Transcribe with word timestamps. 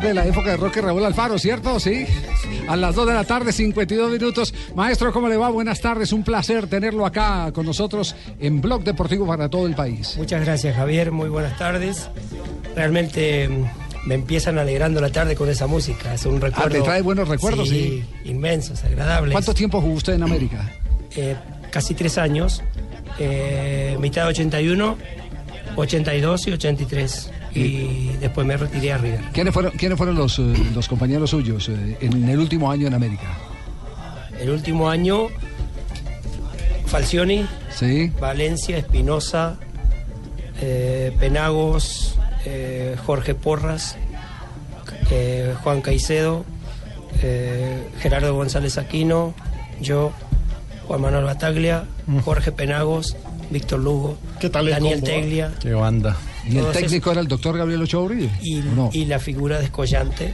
De 0.00 0.12
la 0.12 0.26
época 0.26 0.50
de 0.50 0.56
Roque 0.58 0.82
Raúl 0.82 1.02
Alfaro, 1.04 1.38
¿cierto? 1.38 1.80
Sí. 1.80 2.06
A 2.68 2.76
las 2.76 2.94
2 2.94 3.06
de 3.06 3.14
la 3.14 3.24
tarde, 3.24 3.50
52 3.50 4.10
minutos. 4.10 4.52
Maestro, 4.74 5.10
¿cómo 5.10 5.26
le 5.26 5.38
va? 5.38 5.48
Buenas 5.48 5.80
tardes. 5.80 6.12
Un 6.12 6.22
placer 6.22 6.66
tenerlo 6.66 7.06
acá 7.06 7.50
con 7.54 7.64
nosotros 7.64 8.14
en 8.38 8.60
Blog 8.60 8.84
Deportivo 8.84 9.26
para 9.26 9.48
todo 9.48 9.66
el 9.66 9.74
país. 9.74 10.14
Muchas 10.18 10.44
gracias, 10.44 10.76
Javier. 10.76 11.12
Muy 11.12 11.30
buenas 11.30 11.56
tardes. 11.56 12.10
Realmente 12.74 13.48
mm, 13.48 13.64
me 14.06 14.14
empiezan 14.16 14.58
alegrando 14.58 15.00
la 15.00 15.10
tarde 15.10 15.34
con 15.34 15.48
esa 15.48 15.66
música. 15.66 16.12
Es 16.12 16.26
un 16.26 16.42
recuerdo. 16.42 16.76
¿le 16.76 16.82
trae 16.82 17.00
buenos 17.00 17.26
recuerdos? 17.28 17.70
Sí, 17.70 18.04
inmensos, 18.24 18.84
agradables. 18.84 19.32
¿Cuánto 19.32 19.54
tiempo 19.54 19.80
jugó 19.80 19.94
usted 19.94 20.12
en 20.12 20.22
América? 20.24 20.72
Eh, 21.16 21.36
casi 21.70 21.94
tres 21.94 22.18
años. 22.18 22.62
Eh, 23.18 23.96
mitad 23.98 24.24
de 24.24 24.28
81, 24.28 24.98
82 25.74 26.48
y 26.48 26.52
83. 26.52 27.30
Y 27.56 28.16
después 28.20 28.46
me 28.46 28.56
retiré 28.56 28.92
a 28.92 28.98
River. 28.98 29.20
¿Quiénes 29.32 29.54
fueron, 29.54 29.72
quiénes 29.72 29.96
fueron 29.96 30.16
los, 30.16 30.38
eh, 30.38 30.42
los 30.74 30.88
compañeros 30.88 31.30
suyos 31.30 31.68
eh, 31.68 31.96
en 32.00 32.28
el 32.28 32.38
último 32.38 32.70
año 32.70 32.86
en 32.86 32.94
América? 32.94 33.26
El 34.40 34.50
último 34.50 34.88
año, 34.90 35.28
Falcioni, 36.86 37.46
Sí. 37.74 38.10
Valencia, 38.20 38.78
Espinosa, 38.78 39.56
eh, 40.60 41.14
Penagos, 41.18 42.18
eh, 42.46 42.96
Jorge 43.04 43.34
Porras, 43.34 43.96
eh, 45.10 45.54
Juan 45.62 45.82
Caicedo, 45.82 46.44
eh, 47.22 47.86
Gerardo 48.00 48.34
González 48.34 48.78
Aquino, 48.78 49.34
yo, 49.80 50.12
Juan 50.86 51.00
Manuel 51.02 51.24
Bataglia, 51.24 51.84
Jorge 52.24 52.52
Penagos, 52.52 53.16
Víctor 53.50 53.80
Lugo, 53.80 54.16
¿Qué 54.40 54.48
tal 54.48 54.68
el 54.68 54.74
Daniel 54.74 55.00
combo, 55.00 55.06
Teglia 55.06 55.52
Qué 55.60 55.72
banda. 55.74 56.16
¿Y 56.48 56.58
el 56.58 56.66
técnico 56.72 57.10
era 57.12 57.20
el 57.20 57.28
doctor 57.28 57.56
Gabriel 57.58 57.82
Ochoa 57.82 58.02
Uribe? 58.02 58.30
y, 58.42 58.60
¿O 58.60 58.62
no? 58.62 58.90
y 58.92 59.04
la 59.06 59.18
figura 59.18 59.58
descollante 59.60 60.32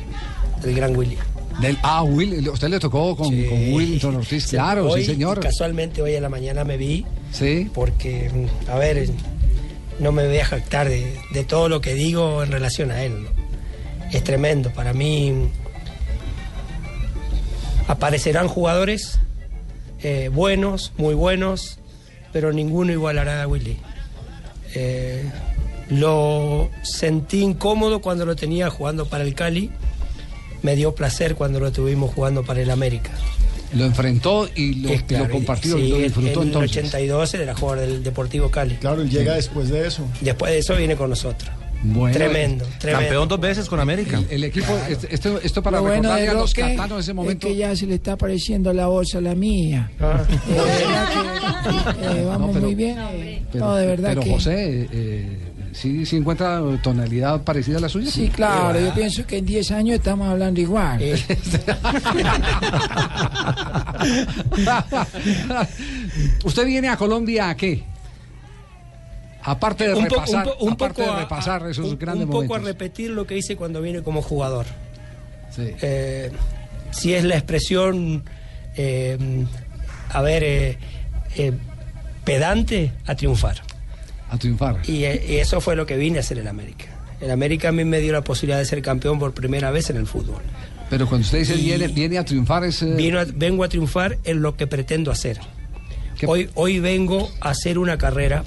del 0.63 0.75
gran 0.75 0.97
Willy. 0.97 1.17
Del, 1.61 1.77
ah, 1.83 2.03
Will, 2.03 2.49
usted 2.49 2.69
le 2.69 2.79
tocó 2.79 3.15
con, 3.17 3.29
Sí. 3.29 3.45
con 3.49 3.73
Wilton 3.75 4.17
Ortiz, 4.17 4.45
Sí, 4.45 4.51
claro, 4.57 4.89
hoy, 4.91 5.01
sí, 5.05 5.13
señor. 5.13 5.41
Casualmente 5.41 6.01
hoy 6.03 6.15
a 6.17 6.21
la 6.21 6.29
mañana 6.29 6.65
me 6.65 6.77
vi 6.77 7.05
Sí. 7.31 7.71
porque, 7.75 8.31
a 8.71 8.79
ver, 8.79 9.09
no 10.01 10.13
me 10.13 10.27
voy 10.27 10.39
a 10.39 10.45
jactar 10.47 10.89
de, 10.89 11.15
de 11.33 11.45
todo 11.45 11.69
lo 11.69 11.81
que 11.81 11.95
digo 11.95 12.43
en 12.43 12.53
relación 12.53 12.91
a 12.91 13.03
él. 13.03 13.25
¿no? 13.25 13.29
Es 14.13 14.25
tremendo. 14.25 14.71
Para 14.71 14.93
mí 14.95 15.49
aparecerán 17.89 18.49
jugadores 18.49 19.19
eh, 20.03 20.31
buenos, 20.33 20.93
muy 20.97 21.15
buenos, 21.15 21.79
pero 22.33 22.53
ninguno 22.53 22.93
igualará 22.93 23.43
a 23.43 23.47
Willy. 23.47 23.77
Eh, 24.75 25.31
lo 25.93 26.71
sentí 26.83 27.41
incómodo 27.43 28.01
cuando 28.01 28.25
lo 28.27 28.37
tenía 28.37 28.71
jugando 28.71 29.07
para 29.07 29.25
el 29.25 29.35
Cali. 29.35 29.71
Me 30.63 30.77
dio 30.77 30.95
placer 30.95 31.35
cuando 31.35 31.59
lo 31.61 31.73
tuvimos 31.73 32.15
jugando 32.15 32.45
para 32.45 32.61
el 32.63 32.71
América. 32.71 33.11
Lo 33.75 33.85
enfrentó 33.85 34.49
y 34.55 34.75
lo, 34.77 34.91
Es 34.91 35.03
claro, 35.05 35.25
lo 35.27 35.31
compartió 35.33 35.77
sí, 35.77 35.83
y 35.85 35.89
lo 35.89 35.99
disfrutó 35.99 36.43
en 36.43 36.49
el 36.49 36.55
entonces. 36.55 36.71
82 36.77 37.35
era 37.35 37.55
jugador 37.55 37.81
del 37.87 38.03
Deportivo 38.03 38.51
Cali. 38.51 38.75
Claro, 38.77 39.03
y 39.05 39.09
llega 39.09 39.35
después 39.35 39.71
de 39.71 39.87
eso. 39.87 40.07
Después 40.21 40.53
de 40.53 40.59
eso 40.59 40.77
viene 40.77 40.95
con 40.95 41.11
nosotros. 41.11 41.51
Bueno, 41.85 42.15
tremendo, 42.17 42.65
tremendo. 42.79 43.07
Campeón 43.09 43.29
dos 43.29 43.41
veces 43.41 43.69
con 43.69 43.81
América. 43.81 44.19
El, 44.19 44.27
el 44.37 44.45
equipo, 44.45 44.73
este- 44.89 45.13
esto, 45.13 45.41
esto 45.43 45.63
para 45.65 45.79
Lo 45.79 45.83
bueno 45.83 45.95
recordarle 46.03 46.23
de 46.23 46.29
a 46.31 46.35
los 46.35 46.55
catanos 46.55 46.91
de 46.99 47.01
ese 47.01 47.11
es 47.11 47.15
momento. 47.17 47.49
que 47.49 47.57
ya 47.57 47.75
se 47.75 47.87
le 47.87 47.97
está 47.97 48.17
pareciendo 48.17 48.73
la 48.73 48.87
voz 48.87 49.17
a 49.17 49.21
la 49.21 49.35
mía. 49.35 49.91
Ah, 49.99 50.23
De 50.49 50.55
verdad 50.55 51.95
que 52.13 52.21
eh, 52.21 52.25
vamos 52.25 52.51
pero- 52.53 52.67
muy 52.67 52.75
bien. 52.77 52.99
eh, 53.01 53.43
Pero, 53.51 53.65
no, 53.67 53.75
de 53.75 53.87
verdad 53.87 54.09
pero 54.11 54.21
que... 54.21 54.31
José, 54.31 54.89
eh, 54.93 55.39
¿sí, 55.73 56.07
sí 56.07 56.17
encuentra 56.17 56.61
tonalidad 56.83 57.43
parecida 57.43 57.79
a 57.79 57.81
la 57.81 57.89
suya? 57.89 58.11
Sí, 58.11 58.29
claro, 58.29 58.79
yo 58.79 58.93
pienso 58.95 59.27
que 59.27 59.39
en 59.39 59.47
10 59.47 59.71
años 59.73 59.97
estamos 59.97 60.29
hablando 60.29 60.61
igual. 60.61 61.01
eh, 61.03 61.21
¿Usted 66.45 66.67
viene 66.67 66.89
a 66.89 66.97
Colombia 66.97 67.49
a 67.51 67.57
qué? 67.57 67.83
Aparte 69.45 69.89
de 69.89 69.95
un, 69.95 70.07
po- 70.07 70.15
repasar, 70.17 70.47
un 70.47 70.53
po- 70.53 70.65
un 70.65 70.73
aparte 70.75 71.03
poco 71.03 71.11
de 71.11 71.17
a- 71.17 71.21
repasar 71.23 71.65
a- 71.65 71.71
esos 71.71 71.91
un- 71.93 71.99
grandes 71.99 72.25
un 72.27 72.31
poco 72.31 72.45
a 72.45 72.59
momentos. 72.59 72.69
repetir 72.69 73.11
lo 73.11 73.27
que 73.27 73.37
hice 73.37 73.57
cuando 73.57 73.81
vine 73.83 74.03
como 74.03 74.23
jugador. 74.23 74.67
Sí. 75.55 75.73
Eh, 75.83 76.31
si 76.93 77.15
es 77.15 77.25
la 77.25 77.35
expresión, 77.37 78.23
eh, 78.77 79.19
a 80.11 80.23
ver, 80.23 80.45
eh, 80.45 80.79
eh, 81.37 81.53
pedante, 82.25 82.93
a 83.07 83.15
triunfar. 83.17 83.63
A 84.33 84.39
triunfar. 84.39 84.79
Y, 84.89 85.05
eh, 85.05 85.25
y 85.29 85.35
eso 85.37 85.61
fue 85.61 85.77
lo 85.77 85.85
que 85.87 85.97
vine 85.97 86.17
a 86.17 86.21
hacer 86.21 86.39
en 86.39 86.49
América. 86.49 86.87
En 87.21 87.31
América 87.31 87.69
a 87.69 87.73
mí 87.73 87.85
me 87.85 88.01
dio 88.01 88.13
la 88.13 88.23
posibilidad 88.25 88.59
de 88.59 88.65
ser 88.65 88.81
campeón 88.83 89.19
por 89.19 89.33
primera 89.35 89.71
vez 89.71 89.91
en 89.91 89.97
el 89.99 90.07
fútbol. 90.07 90.43
Pero 90.91 91.07
cuando 91.07 91.25
usted 91.25 91.39
dice 91.41 91.55
viene, 91.57 91.89
viene 91.89 92.19
a 92.19 92.25
triunfar 92.25 92.65
es... 92.65 92.83
eh, 92.83 92.95
Vino 92.97 93.21
a- 93.21 93.25
vengo 93.27 93.63
a 93.65 93.69
triunfar 93.69 94.19
en 94.25 94.43
lo 94.43 94.57
que 94.57 94.67
pretendo 94.67 95.11
hacer. 95.11 95.39
¿Qué- 96.19 96.27
Hoy, 96.27 96.49
hoy 96.55 96.81
vengo 96.81 97.31
a 97.41 97.51
hacer 97.51 97.79
una 97.79 97.99
carrera 97.99 98.43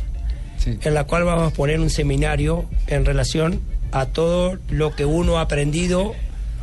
sí. 0.58 0.78
en 0.82 0.94
la 0.94 1.04
cual 1.06 1.24
vamos 1.24 1.52
a 1.54 1.56
poner 1.56 1.80
un 1.80 1.90
seminario 1.90 2.66
en 2.88 3.06
relación 3.06 3.62
a 3.92 4.08
todo 4.08 4.58
lo 4.70 4.96
que 4.96 5.06
uno 5.06 5.38
ha 5.38 5.42
aprendido 5.42 6.14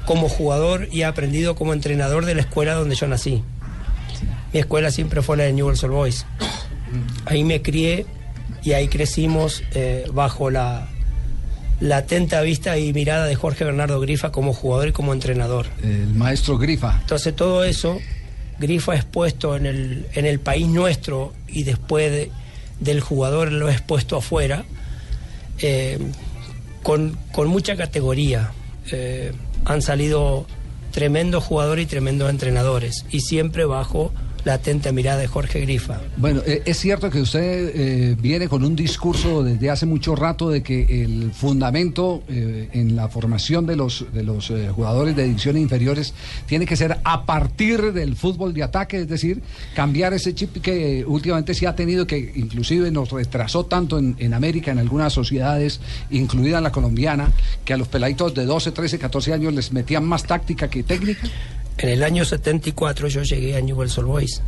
como 0.04 0.28
jugador 0.28 0.88
y 0.90 1.02
ha 1.02 1.08
aprendido 1.08 1.54
como 1.54 1.72
entrenador 1.72 2.24
de 2.26 2.34
la 2.34 2.40
escuela 2.42 2.74
donde 2.74 2.96
yo 2.96 3.06
nací. 3.06 3.42
Mi 4.52 4.58
escuela 4.60 4.90
siempre 4.90 5.22
fue 5.22 5.36
la 5.36 5.44
de 5.44 5.52
Newell's 5.52 5.82
Old 5.84 5.94
Boys. 5.94 6.26
Ahí 7.24 7.42
me 7.44 7.62
crié 7.62 8.04
y 8.62 8.72
ahí 8.72 8.88
crecimos 8.88 9.62
eh, 9.74 10.04
bajo 10.12 10.50
la, 10.50 10.88
la 11.80 11.96
atenta 11.98 12.40
vista 12.42 12.78
y 12.78 12.92
mirada 12.92 13.26
de 13.26 13.34
Jorge 13.34 13.64
Bernardo 13.64 13.98
Grifa 14.00 14.30
como 14.32 14.52
jugador 14.52 14.88
y 14.88 14.92
como 14.92 15.12
entrenador. 15.12 15.66
El 15.82 16.14
maestro 16.14 16.58
Grifa. 16.58 16.98
Entonces 17.00 17.34
todo 17.34 17.64
eso, 17.64 17.98
Grifa 18.58 18.94
expuesto 18.94 19.56
en 19.56 19.66
el, 19.66 20.06
en 20.14 20.26
el 20.26 20.38
país 20.40 20.66
nuestro 20.68 21.32
y 21.48 21.64
después 21.64 22.10
de- 22.12 22.30
del 22.80 23.00
jugador 23.00 23.52
lo 23.52 23.68
expuesto 23.70 24.16
afuera, 24.16 24.64
eh, 25.60 25.98
con, 26.82 27.16
con 27.32 27.48
mucha 27.48 27.76
categoría. 27.76 28.52
Eh, 28.90 29.32
han 29.64 29.82
salido 29.82 30.46
tremendos 30.90 31.44
jugadores 31.44 31.84
y 31.84 31.86
tremendos 31.86 32.28
entrenadores 32.28 33.04
y 33.10 33.20
siempre 33.20 33.64
bajo 33.64 34.12
la 34.44 34.54
atenta 34.54 34.92
mirada 34.92 35.18
de 35.18 35.26
Jorge 35.26 35.60
Grifa. 35.60 36.00
Bueno, 36.16 36.40
eh, 36.46 36.62
es 36.64 36.78
cierto 36.78 37.10
que 37.10 37.20
usted 37.20 37.72
eh, 37.74 38.16
viene 38.20 38.48
con 38.48 38.64
un 38.64 38.74
discurso 38.74 39.42
desde 39.42 39.70
hace 39.70 39.86
mucho 39.86 40.16
rato 40.16 40.50
de 40.50 40.62
que 40.62 41.02
el 41.02 41.32
fundamento 41.32 42.22
eh, 42.28 42.68
en 42.72 42.96
la 42.96 43.08
formación 43.08 43.66
de 43.66 43.76
los, 43.76 44.06
de 44.12 44.22
los 44.22 44.50
eh, 44.50 44.68
jugadores 44.74 45.14
de 45.16 45.24
divisiones 45.24 45.62
inferiores 45.62 46.14
tiene 46.46 46.66
que 46.66 46.76
ser 46.76 46.98
a 47.04 47.24
partir 47.24 47.92
del 47.92 48.16
fútbol 48.16 48.52
de 48.54 48.62
ataque, 48.62 49.00
es 49.00 49.08
decir, 49.08 49.42
cambiar 49.74 50.12
ese 50.14 50.34
chip 50.34 50.60
que 50.60 51.04
últimamente 51.06 51.54
se 51.54 51.66
ha 51.66 51.74
tenido, 51.74 52.06
que 52.06 52.32
inclusive 52.34 52.90
nos 52.90 53.10
retrasó 53.10 53.66
tanto 53.66 53.98
en, 53.98 54.16
en 54.18 54.34
América, 54.34 54.70
en 54.70 54.78
algunas 54.78 55.12
sociedades, 55.12 55.80
incluida 56.10 56.60
la 56.60 56.72
colombiana, 56.72 57.30
que 57.64 57.74
a 57.74 57.76
los 57.76 57.88
peladitos 57.88 58.34
de 58.34 58.44
12, 58.44 58.72
13, 58.72 58.98
14 58.98 59.32
años 59.32 59.54
les 59.54 59.72
metían 59.72 60.04
más 60.04 60.24
táctica 60.24 60.68
que 60.68 60.82
técnica. 60.82 61.28
En 61.82 61.88
el 61.88 62.04
año 62.04 62.24
74 62.24 63.08
yo 63.08 63.24
llegué 63.24 63.56
a 63.56 63.60
Newell's 63.60 63.98
Old 63.98 64.06
Boys. 64.06 64.40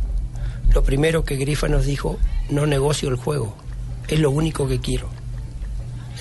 Lo 0.73 0.85
primero 0.85 1.25
que 1.25 1.35
Grifa 1.35 1.67
nos 1.67 1.85
dijo, 1.85 2.17
no 2.49 2.65
negocio 2.65 3.09
el 3.09 3.17
juego, 3.17 3.57
es 4.07 4.21
lo 4.21 4.31
único 4.31 4.69
que 4.69 4.79
quiero. 4.79 5.09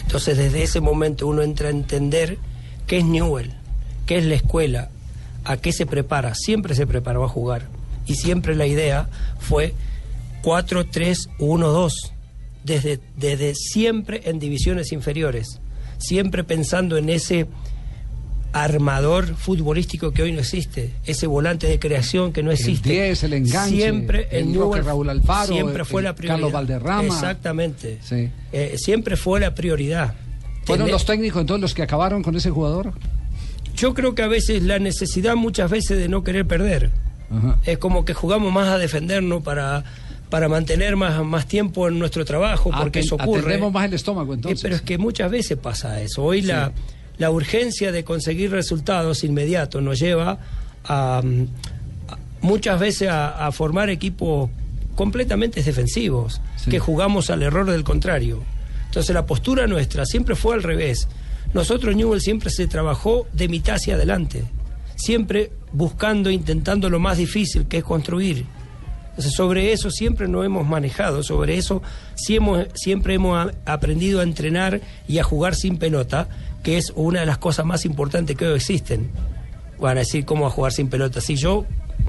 Entonces 0.02 0.37
desde 0.37 0.64
ese 0.64 0.81
momento 0.81 1.28
uno 1.28 1.43
entra 1.43 1.69
a 1.69 1.70
entender 1.70 2.37
qué 2.88 2.99
es 2.99 3.05
Newell, 3.05 3.52
qué 4.06 4.19
es 4.19 4.25
la 4.25 4.34
escuela, 4.34 4.90
a 5.44 5.56
qué 5.56 5.72
se 5.72 5.87
prepara. 5.87 6.34
Siempre 6.34 6.75
se 6.75 6.84
preparó 6.84 7.22
a 7.22 7.28
jugar 7.28 7.69
y 8.06 8.17
siempre 8.17 8.56
la 8.56 8.67
idea 8.67 9.08
fue 9.38 9.72
4-3-1-2, 10.43 11.93
desde, 12.64 12.99
desde 13.17 13.55
siempre 13.55 14.22
en 14.25 14.40
divisiones 14.40 14.90
inferiores, 14.90 15.60
siempre 15.96 16.43
pensando 16.43 16.96
en 16.96 17.08
ese 17.08 17.46
armador 18.55 19.35
futbolístico 19.35 20.12
que 20.12 20.23
hoy 20.23 20.33
no 20.33 20.39
existe, 20.41 20.91
ese 21.05 21.27
volante 21.27 21.67
de 21.67 21.79
creación 21.81 22.33
que 22.33 22.43
no 22.43 22.53
existe. 22.53 22.89
10, 22.89 23.25
el 23.25 23.33
enganche, 23.35 23.77
siempre 23.77 24.29
el 24.31 24.45
en 24.49 24.55
Roque 24.55 24.59
Newell's 24.79 24.87
Raúl 24.87 25.11
Alfaro, 25.11 25.53
siempre 25.53 25.85
fue 25.85 26.01
el 26.03 26.05
la 26.05 26.15
prioridad. 26.15 26.35
Carlos 26.37 26.53
Valderrama. 26.53 27.03
Exactamente. 27.05 27.99
Sí. 28.03 28.31
Eh, 28.53 28.77
siempre 28.79 29.17
fue 29.17 29.41
la 29.41 29.55
prioridad. 29.55 30.15
¿Fueron 30.65 30.87
Tener- 30.87 30.93
los 30.93 31.05
técnicos 31.05 31.41
entonces 31.41 31.61
los 31.62 31.75
que 31.75 31.83
acabaron 31.83 32.23
con 32.23 32.37
ese 32.37 32.51
jugador? 32.51 32.93
Yo 33.77 33.93
creo 33.93 34.15
que 34.15 34.23
a 34.23 34.29
veces 34.29 34.62
la 34.62 34.79
necesidad 34.79 35.35
muchas 35.35 35.69
veces 35.71 35.99
de 35.99 36.09
no 36.09 36.23
querer 36.23 36.47
perder. 36.47 36.91
Ajá. 37.37 37.59
Es 37.65 37.79
como 37.79 38.05
que 38.05 38.15
jugamos 38.15 38.53
más 38.53 38.69
a 38.69 38.79
defendernos 38.79 39.43
para, 39.43 39.83
para 40.31 40.49
mantener 40.49 40.95
más, 40.95 41.25
más 41.25 41.47
tiempo 41.49 41.89
en 41.89 41.99
nuestro 41.99 42.25
trabajo, 42.25 42.71
porque 42.71 43.01
Aten- 43.01 43.05
eso 43.05 43.15
ocurre. 43.17 43.41
Atendemos 43.41 43.73
más 43.73 43.87
el 43.87 43.95
estómago 43.95 44.33
Eh, 44.33 44.37
entonces. 44.37 44.62
pero 44.62 44.77
es 44.77 44.83
que 44.83 44.97
muchas 44.97 45.29
veces 45.31 45.59
pasa 45.59 46.01
eso. 46.01 46.23
Hoy 46.23 46.43
la, 46.43 46.71
la 47.19 47.31
urgencia 47.31 47.93
de 47.93 48.05
conseguir 48.05 48.50
resultados 48.50 49.25
inmediatos 49.25 49.82
nos 49.82 49.99
lleva 49.99 50.38
a, 50.84 51.22
mm, 51.25 51.46
a- 52.08 52.19
muchas 52.40 52.78
veces 52.81 53.08
a, 53.08 53.46
a 53.46 53.52
formar 53.52 53.88
equipos 53.90 54.50
completamente 54.94 55.62
defensivos, 55.62 56.40
Sí. 56.56 56.70
que 56.70 56.78
jugamos 56.78 57.31
al 57.31 57.43
error 57.43 57.70
del 57.70 57.84
contrario. 57.84 58.43
Entonces 58.87 59.14
la 59.14 59.26
postura 59.26 59.66
nuestra 59.66 60.06
siempre 60.06 60.37
fue 60.37 60.55
al 60.55 60.62
revés. 60.62 61.08
Nosotros 61.52 61.94
Newell 61.96 62.20
siempre 62.20 62.50
se 62.50 62.66
trabajó 62.66 63.26
de 63.32 63.49
mitad 63.49 63.76
hacia 63.76 63.94
adelante, 63.94 64.44
siempre 64.96 65.50
buscando, 65.72 66.31
intentando 66.31 66.88
lo 66.90 66.99
más 67.00 67.19
difícil, 67.19 67.67
que 67.67 67.78
es 67.78 67.84
construir. 67.84 68.44
Entonces, 69.10 69.34
sobre 69.34 69.72
eso 69.72 69.90
siempre 69.93 70.26
nos 70.26 70.44
hemos 70.44 70.67
manejado, 70.67 71.22
sobre 71.22 71.56
eso 71.56 71.82
siempre 72.17 73.14
hemos 73.14 73.49
aprendido 73.64 74.19
a 74.20 74.25
entrenar 74.25 74.81
y 75.06 75.19
a 75.19 75.22
jugar 75.25 75.55
sin 75.55 75.76
pelota, 75.78 76.28
que 76.64 76.76
es 76.78 76.93
una 76.96 77.20
de 77.20 77.26
las 77.26 77.38
cosas 77.38 77.64
más 77.64 77.84
importantes 77.84 78.37
que 78.37 78.46
hoy 78.46 78.56
existen. 78.56 79.11
Van 79.78 79.96
a 79.96 80.00
decir 80.00 80.25
cómo 80.25 80.46
a 80.46 80.50
jugar 80.50 80.72
sin 80.72 80.88
pelota. 80.88 81.20
Si 81.20 81.37
yo 81.37 81.64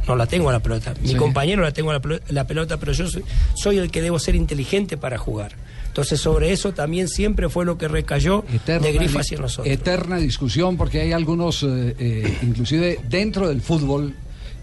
no 0.08 0.16
la 0.16 0.26
tengo 0.26 0.50
a 0.50 0.54
la 0.54 0.60
pelota, 0.62 0.94
mi 1.02 1.10
Sí. 1.10 1.16
compañero 1.16 1.62
la 1.62 1.72
tengo 1.72 1.92
a 1.92 1.94
la, 2.00 2.02
la 2.30 2.48
pelota, 2.48 2.78
pero 2.78 2.92
yo 2.94 3.08
soy, 3.08 3.24
soy 3.56 3.78
el 3.78 3.92
que 3.92 4.02
debo 4.02 4.18
ser 4.18 4.34
inteligente 4.36 4.98
para 4.98 5.18
jugar. 5.18 5.52
Entonces, 5.88 6.20
sobre 6.20 6.52
eso 6.52 6.74
también 6.74 7.08
siempre 7.08 7.48
fue 7.48 7.64
lo 7.66 7.78
que 7.78 7.88
recayó 7.88 8.44
de 8.66 8.92
Grifa 8.92 9.22
hacia 9.22 9.38
nosotros. 9.38 9.72
eterna 9.74 10.18
discusión 10.18 10.76
porque 10.76 11.00
hay 11.02 11.14
algunos, 11.14 11.64
eh, 11.64 11.96
eh, 11.98 12.38
inclusive 12.44 13.00
dentro 13.08 13.48
del 13.48 13.62
fútbol, 13.62 14.14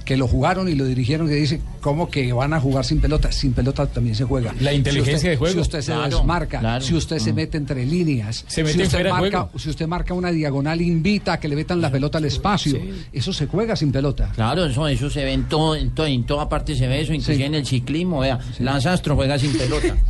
que 0.05 0.17
lo 0.17 0.27
jugaron 0.29 0.69
y 0.69 0.75
lo 0.75 0.85
dirigieron 0.85 1.29
que 1.29 1.35
dicen, 1.35 1.61
¿cómo 1.81 2.11
que 2.11 2.33
van 2.33 2.53
a 2.55 2.61
jugar 2.61 2.85
sin 2.85 3.01
pelota? 3.01 3.31
Sin 3.33 3.53
pelota 3.53 3.87
también 3.87 4.15
se 4.17 4.25
juega. 4.25 4.55
La 4.61 4.73
inteligencia 4.73 5.13
Si 5.13 5.17
usted- 5.19 5.31
de 5.31 5.37
juego. 5.37 5.55
Si 5.55 5.61
usted 5.61 5.81
se 5.81 5.93
Claro, 5.93 6.17
desmarca, 6.17 6.59
claro. 6.61 6.85
si 6.85 6.95
usted 6.95 7.19
se 7.19 7.33
mete 7.33 7.57
entre 7.59 7.85
líneas, 7.87 8.45
Se 8.49 8.63
mete 8.63 8.77
si, 8.79 8.83
usted 8.83 9.09
marca, 9.11 9.41
juego. 9.43 9.59
si 9.59 9.71
usted 9.71 9.87
marca 9.87 10.15
una 10.15 10.31
diagonal, 10.31 10.81
invita 10.81 11.35
a 11.35 11.41
que 11.41 11.49
le 11.49 11.57
metan 11.57 11.81
la 11.81 11.91
pelota 11.91 12.19
al 12.19 12.25
espacio. 12.25 12.79
Eso 13.13 13.33
se 13.33 13.47
juega 13.47 13.77
sin 13.77 13.93
pelota. 13.93 14.31
Claro, 14.35 14.67
eso, 14.67 14.87
eso 14.89 15.09
se 15.11 15.25
ve 15.25 15.33
en, 15.33 15.49
todo, 15.49 15.77
en, 15.77 15.91
todo, 15.91 16.07
en 16.07 16.25
toda 16.25 16.49
parte 16.49 16.75
se 16.77 16.87
ve 16.87 17.01
eso, 17.01 17.13
inclusive 17.13 17.37
Sí. 17.39 17.43
en 17.45 17.55
el 17.55 17.67
ciclismo, 17.67 18.21
vea, 18.21 18.39
Lance 18.59 18.89
Armstrong 18.89 19.17
juega 19.17 19.39
sin 19.39 19.53
pelota. 19.57 19.97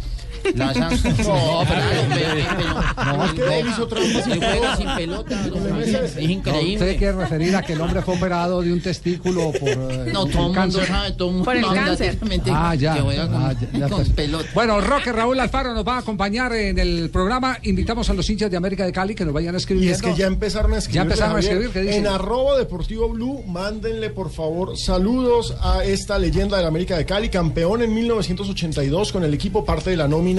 Lance 0.54 0.80
Armstrong. 0.82 1.18
No, 1.18 1.64
pero- 1.68 1.82
sin 4.24 4.40
pelota. 4.40 4.76
sin 4.76 4.86
pelota, 4.96 5.36
no, 5.46 5.56
No, 5.60 5.80
es 5.80 6.16
No, 6.16 6.20
increíble. 6.22 6.74
¿Usted 6.74 6.98
quiere 6.98 7.12
referir 7.12 7.56
a 7.56 7.62
que 7.62 7.72
el 7.74 7.80
hombre 7.80 8.02
fue 8.02 8.16
operado 8.16 8.62
de 8.62 8.72
un 8.72 8.80
testículo 8.80 9.52
por 9.52 9.68
eh, 9.68 10.10
No, 10.12 10.26
todo 10.26 10.48
el 10.48 10.58
mundo 10.58 10.80
sabe, 10.84 11.12
todo 11.12 11.28
el 11.28 11.34
mundo 11.34 11.44
Por 11.44 11.56
el 11.56 11.64
cáncer. 11.66 12.18
Ah, 12.50 12.74
ya. 12.74 12.94
que 12.94 13.00
juega 13.00 13.28
con, 13.28 13.40
ya, 13.60 13.78
ya, 13.78 13.88
con 13.88 14.04
pelota. 14.06 14.48
Bueno, 14.54 14.80
Roque 14.80 15.12
Raúl 15.12 15.38
Alfaro 15.40 15.74
nos 15.74 15.86
va 15.86 15.96
a 15.96 15.98
acompañar 15.98 16.52
en 16.54 16.78
el 16.78 17.10
programa. 17.10 17.58
Invitamos 17.62 18.08
a 18.10 18.14
los 18.14 18.28
hinchas 18.28 18.50
de 18.50 18.56
América 18.56 18.84
de 18.84 18.92
Cali 18.92 19.14
que 19.14 19.24
nos 19.24 19.34
vayan 19.34 19.54
a 19.54 19.58
escribir. 19.58 19.84
Y 19.84 19.88
es 19.88 20.02
que 20.02 20.14
ya 20.14 20.26
empezaron 20.26 20.72
a 20.74 20.78
escribir. 20.78 20.96
Ya 20.96 21.02
empezaron 21.02 21.36
a 21.36 21.40
escribir, 21.40 21.70
¿qué 21.70 21.80
dicen? 21.82 22.06
En 22.06 22.06
arroba 22.06 22.58
deportivo 22.58 23.08
blue, 23.08 23.42
mándenle 23.46 24.10
por 24.10 24.30
favor 24.30 24.76
saludos 24.76 25.54
a 25.60 25.84
esta 25.84 26.18
leyenda 26.18 26.56
de 26.56 26.62
la 26.62 26.68
América 26.68 26.96
de 26.96 27.04
Cali, 27.06 27.28
campeón 27.28 27.82
en 27.82 27.94
1982 27.94 29.12
con 29.12 29.24
el 29.24 29.34
equipo, 29.34 29.64
parte 29.64 29.90
de 29.90 29.96
la 29.96 30.08
nómina 30.08 30.31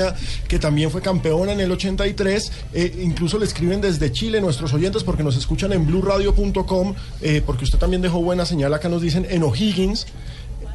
que 0.47 0.59
también 0.59 0.89
fue 0.91 1.01
campeona 1.01 1.51
en 1.53 1.59
el 1.59 1.71
83. 1.71 2.51
Eh, 2.73 2.99
incluso 3.03 3.37
le 3.37 3.45
escriben 3.45 3.81
desde 3.81 4.11
Chile 4.11 4.41
nuestros 4.41 4.73
oyentes 4.73 5.03
porque 5.03 5.23
nos 5.23 5.35
escuchan 5.37 5.71
en 5.73 5.85
blueradio.com, 5.85 6.93
eh, 7.21 7.41
porque 7.45 7.63
usted 7.65 7.77
también 7.79 8.01
dejó 8.01 8.21
buena 8.21 8.45
señal, 8.45 8.73
acá 8.73 8.89
nos 8.89 9.01
dicen 9.01 9.25
en 9.29 9.43
O'Higgins. 9.43 10.07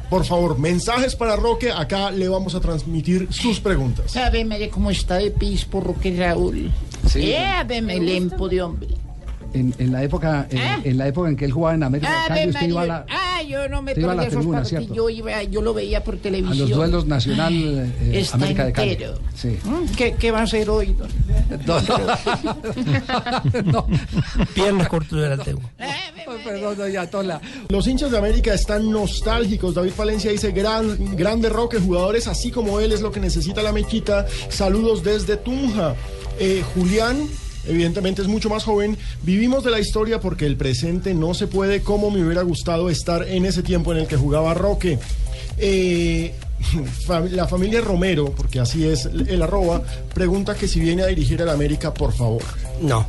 Por 0.09 0.25
favor, 0.25 0.57
mensajes 0.57 1.15
para 1.15 1.35
Roque, 1.35 1.71
acá 1.71 2.09
le 2.09 2.27
vamos 2.27 2.55
a 2.55 2.59
transmitir 2.59 3.27
sus 3.29 3.59
preguntas. 3.59 4.15
Ave 4.17 4.43
María, 4.43 4.69
cómo 4.71 4.89
está 4.89 5.17
de 5.17 5.29
pis 5.29 5.65
por 5.65 5.83
Roque 5.83 6.15
Raúl. 6.17 6.71
Sí. 7.07 7.31
Eh, 7.31 7.37
Ave 7.45 7.81
María, 7.83 8.01
lempo 8.01 8.49
de 8.49 8.61
hombre. 8.61 8.87
En, 9.53 9.73
en 9.79 9.91
la 9.91 10.03
época, 10.03 10.47
en, 10.49 10.57
¿Eh? 10.57 10.77
en 10.83 10.97
la 10.97 11.07
época 11.07 11.29
en 11.29 11.35
que 11.35 11.45
él 11.45 11.51
jugaba 11.51 11.73
en 11.75 11.83
América 11.83 12.11
Cali, 12.27 12.49
usted 12.49 12.67
iba 12.69 12.81
a, 12.81 12.85
la- 12.85 13.05
Ah, 13.09 13.18
yo 13.49 13.67
no 13.67 13.81
me 13.81 13.91
a 13.91 13.95
perdía 13.95 14.21
esos 14.21 14.39
tribuna, 14.39 14.61
partidos. 14.61 14.95
Yo, 14.95 15.09
iba, 15.09 15.43
yo 15.43 15.61
lo 15.61 15.73
veía 15.73 16.03
por 16.03 16.15
a 16.15 16.17
televisión. 16.19 16.69
los 16.69 16.77
duelos 16.77 17.07
nacional 17.07 17.53
eh, 17.53 18.19
Está 18.19 18.37
América 18.37 18.65
de 18.65 18.73
Cali. 18.73 18.97
Sí. 19.35 19.57
Mm, 19.63 19.95
¿Qué, 19.95 20.13
¿Qué 20.13 20.31
va 20.31 20.39
a 20.39 20.43
hacer 20.43 20.69
hoy? 20.69 20.95
No, 21.65 21.81
no. 23.65 23.87
Piernas 24.53 24.87
cortas 24.87 25.19
delantero. 25.19 25.59
Perdón, 26.43 26.77
doña 26.77 27.07
Tola. 27.07 27.41
Los 27.69 27.87
hinchas 27.87 28.11
de 28.11 28.17
América 28.17 28.53
están 28.53 28.89
nostálgicos. 28.91 29.73
David 29.73 29.93
Palencia 29.93 30.31
dice, 30.31 30.51
gran, 30.51 31.15
grande 31.15 31.49
Roque, 31.49 31.79
jugadores 31.79 32.27
así 32.27 32.51
como 32.51 32.79
él 32.79 32.91
es 32.91 33.01
lo 33.01 33.11
que 33.11 33.19
necesita 33.19 33.63
la 33.63 33.71
mequita. 33.71 34.27
Saludos 34.49 35.03
desde 35.03 35.37
Tunja. 35.37 35.95
Eh, 36.39 36.63
Julián, 36.75 37.27
evidentemente 37.67 38.21
es 38.21 38.27
mucho 38.27 38.49
más 38.49 38.63
joven. 38.63 38.97
Vivimos 39.23 39.63
de 39.63 39.71
la 39.71 39.79
historia 39.79 40.19
porque 40.19 40.45
el 40.45 40.57
presente 40.57 41.13
no 41.13 41.33
se 41.33 41.47
puede 41.47 41.81
como 41.81 42.11
me 42.11 42.23
hubiera 42.23 42.41
gustado 42.41 42.89
estar 42.89 43.27
en 43.27 43.45
ese 43.45 43.63
tiempo 43.63 43.91
en 43.91 43.99
el 43.99 44.07
que 44.07 44.17
jugaba 44.17 44.53
Roque. 44.53 44.99
Eh, 45.57 46.33
la 47.31 47.47
familia 47.47 47.81
Romero, 47.81 48.33
porque 48.35 48.59
así 48.59 48.85
es 48.85 49.05
el 49.05 49.41
arroba, 49.41 49.81
pregunta 50.13 50.55
que 50.55 50.67
si 50.67 50.79
viene 50.79 51.03
a 51.03 51.07
dirigir 51.07 51.41
al 51.41 51.49
América, 51.49 51.93
por 51.93 52.13
favor. 52.13 52.43
No. 52.81 53.07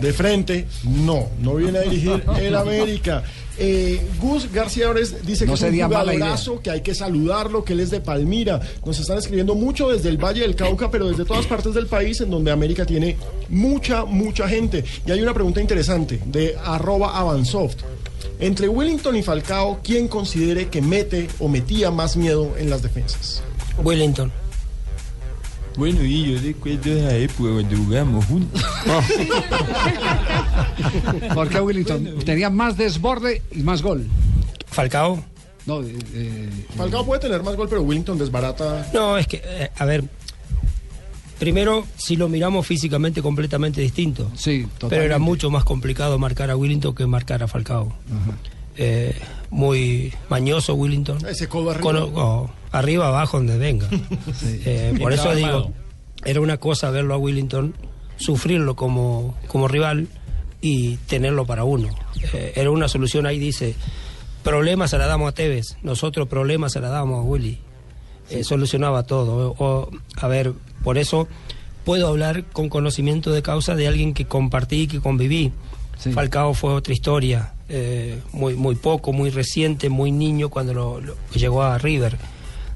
De 0.00 0.12
frente, 0.12 0.66
no, 0.84 1.28
no 1.40 1.54
viene 1.56 1.78
a 1.78 1.82
dirigir 1.82 2.24
el 2.40 2.54
América. 2.56 3.22
Eh, 3.60 4.00
Gus 4.20 4.52
García 4.52 4.88
Ores 4.88 5.26
dice 5.26 5.44
No 5.44 5.54
que 5.54 5.66
es 5.66 5.72
un 5.72 5.82
jugadorazo, 5.82 6.60
que 6.62 6.70
hay 6.70 6.80
que 6.80 6.94
saludarlo, 6.94 7.64
que 7.64 7.72
él 7.72 7.80
es 7.80 7.90
de 7.90 8.00
Palmira. 8.00 8.60
Nos 8.84 9.00
están 9.00 9.18
escribiendo 9.18 9.54
mucho 9.54 9.88
desde 9.88 10.08
el 10.08 10.16
Valle 10.16 10.42
del 10.42 10.54
Cauca, 10.54 10.90
pero 10.90 11.08
desde 11.08 11.24
todas 11.24 11.46
partes 11.46 11.74
del 11.74 11.86
país 11.86 12.20
en 12.20 12.30
donde 12.30 12.52
América 12.52 12.86
tiene 12.86 13.16
mucha, 13.48 14.04
mucha 14.04 14.48
gente. 14.48 14.84
Y 15.06 15.10
hay 15.10 15.20
una 15.20 15.34
pregunta 15.34 15.60
interesante 15.60 16.20
de 16.26 16.56
arroba 16.64 17.18
avansoft. 17.18 17.76
Entre 18.38 18.68
Wellington 18.68 19.16
y 19.16 19.22
Falcao, 19.22 19.80
¿quién 19.82 20.06
considere 20.06 20.68
que 20.68 20.80
mete 20.80 21.28
o 21.40 21.48
metía 21.48 21.90
más 21.90 22.16
miedo 22.16 22.54
en 22.56 22.70
las 22.70 22.82
defensas? 22.82 23.42
Wellington. 23.82 24.30
Bueno, 25.78 26.02
y 26.02 26.32
yo 26.34 26.40
recuerdo 26.40 26.92
esa 26.92 27.14
época 27.16 27.50
cuando 27.52 27.76
jugamos 27.76 28.24
juntos. 28.26 28.62
¿Por 31.34 31.48
qué 31.48 31.60
Willington? 31.60 32.18
Tenía 32.24 32.50
más 32.50 32.76
desborde 32.76 33.42
y 33.52 33.62
más 33.62 33.80
gol. 33.80 34.06
Falcao. 34.66 35.22
No, 35.66 35.80
eh, 35.82 35.94
eh, 36.14 36.48
Falcao 36.76 37.04
puede 37.06 37.20
tener 37.20 37.42
más 37.42 37.54
gol, 37.54 37.68
pero 37.68 37.82
Wellington 37.82 38.18
desbarata. 38.18 38.88
No, 38.92 39.16
es 39.18 39.26
que, 39.26 39.40
eh, 39.44 39.70
a 39.76 39.84
ver, 39.84 40.02
primero, 41.38 41.86
si 41.96 42.16
lo 42.16 42.28
miramos 42.28 42.66
físicamente 42.66 43.22
completamente 43.22 43.80
distinto. 43.80 44.30
sí, 44.34 44.66
Pero 44.80 44.86
era 44.96 45.14
totalmente. 45.14 45.18
mucho 45.20 45.50
más 45.50 45.64
complicado 45.64 46.18
marcar 46.18 46.50
a 46.50 46.56
Willington 46.56 46.94
que 46.94 47.06
marcar 47.06 47.42
a 47.42 47.48
Falcao. 47.48 47.92
Eh, 48.76 49.14
muy 49.50 50.12
mañoso 50.28 50.74
Willington. 50.74 51.24
Ese 51.26 51.48
codo 51.48 51.70
arriba. 51.70 51.82
Con- 51.82 52.12
oh, 52.14 52.50
arriba, 52.72 53.08
abajo, 53.08 53.38
donde 53.38 53.58
venga. 53.58 53.88
Eh, 54.64 54.94
por 55.00 55.12
eso 55.12 55.34
digo, 55.34 55.48
armado. 55.48 55.72
era 56.24 56.40
una 56.40 56.58
cosa 56.58 56.90
verlo 56.90 57.14
a 57.14 57.18
Willington, 57.18 57.74
sufrirlo 58.16 58.76
como, 58.76 59.36
como 59.46 59.68
rival 59.68 60.08
y 60.60 60.96
tenerlo 61.08 61.46
para 61.46 61.64
uno. 61.64 61.88
Eh, 62.32 62.52
era 62.56 62.70
una 62.70 62.88
solución, 62.88 63.26
ahí 63.26 63.38
dice, 63.38 63.74
problemas 64.42 64.90
se 64.90 64.98
la 64.98 65.06
damos 65.06 65.28
a 65.28 65.32
Tevez, 65.32 65.76
nosotros 65.82 66.28
problemas 66.28 66.72
se 66.72 66.80
la 66.80 66.88
damos 66.88 67.20
a 67.20 67.22
Willy. 67.22 67.58
Eh, 68.30 68.44
solucionaba 68.44 69.04
todo. 69.04 69.54
O, 69.58 69.88
a 70.16 70.28
ver, 70.28 70.52
por 70.84 70.98
eso 70.98 71.28
puedo 71.84 72.08
hablar 72.08 72.44
con 72.44 72.68
conocimiento 72.68 73.30
de 73.32 73.40
causa 73.42 73.74
de 73.74 73.88
alguien 73.88 74.12
que 74.12 74.26
compartí, 74.26 74.86
que 74.86 75.00
conviví. 75.00 75.52
Sí. 75.98 76.12
Falcao 76.12 76.52
fue 76.54 76.74
otra 76.74 76.92
historia, 76.92 77.54
eh, 77.68 78.18
muy, 78.32 78.54
muy 78.54 78.74
poco, 78.76 79.12
muy 79.12 79.30
reciente, 79.30 79.88
muy 79.88 80.10
niño 80.12 80.48
cuando 80.48 80.74
lo- 80.74 81.00
lo- 81.00 81.16
llegó 81.34 81.62
a 81.62 81.78
River. 81.78 82.16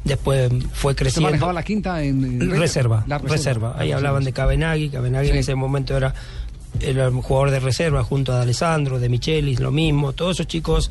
Después 0.04 0.50
fue 0.72 0.92
¿Usted 0.92 1.04
creciendo. 1.04 1.28
manejaba 1.30 1.52
la 1.52 1.62
quinta 1.62 2.02
en? 2.02 2.50
Reserva, 2.50 3.04
La 3.06 3.18
reserva. 3.18 3.76
Ahí 3.78 3.90
La 3.90 3.96
hablaban 3.96 4.24
de. 4.24 4.32
Cabenagui. 4.32 4.88
Cabenagui 4.90 5.26
Sí. 5.28 5.32
en 5.32 5.38
ese 5.38 5.54
momento 5.54 5.96
era, 5.96 6.12
un 7.08 7.22
jugador 7.22 7.50
de 7.52 7.60
reserva 7.60 8.02
junto 8.02 8.32
a 8.32 8.42
Alessandro, 8.42 8.98
de 8.98 9.08
Michelis, 9.08 9.60
lo 9.60 9.70
mismo. 9.70 10.12
Todos 10.12 10.36
esos 10.36 10.48
chicos 10.48 10.90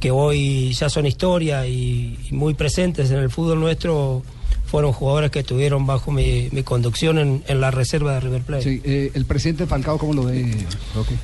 que 0.00 0.10
hoy 0.10 0.72
ya 0.72 0.88
son 0.88 1.06
historia 1.06 1.66
y, 1.68 2.18
y 2.28 2.34
muy 2.34 2.54
presentes 2.54 3.10
en 3.12 3.18
el 3.18 3.30
fútbol 3.30 3.60
nuestro 3.60 4.22
fueron 4.66 4.92
jugadores 4.92 5.30
que 5.30 5.40
estuvieron 5.40 5.86
bajo 5.86 6.10
mi, 6.10 6.48
mi 6.50 6.62
conducción 6.64 7.18
en, 7.18 7.44
en 7.46 7.60
la 7.60 7.70
reserva 7.70 8.14
de 8.14 8.20
River 8.20 8.42
Plate. 8.42 8.62
Sí, 8.64 8.80
eh, 8.84 9.10
el 9.14 9.24
presidente 9.26 9.66
Falcao, 9.66 9.98
¿cómo 9.98 10.14
lo 10.14 10.24
ve, 10.24 10.56
Roque? 10.96 11.14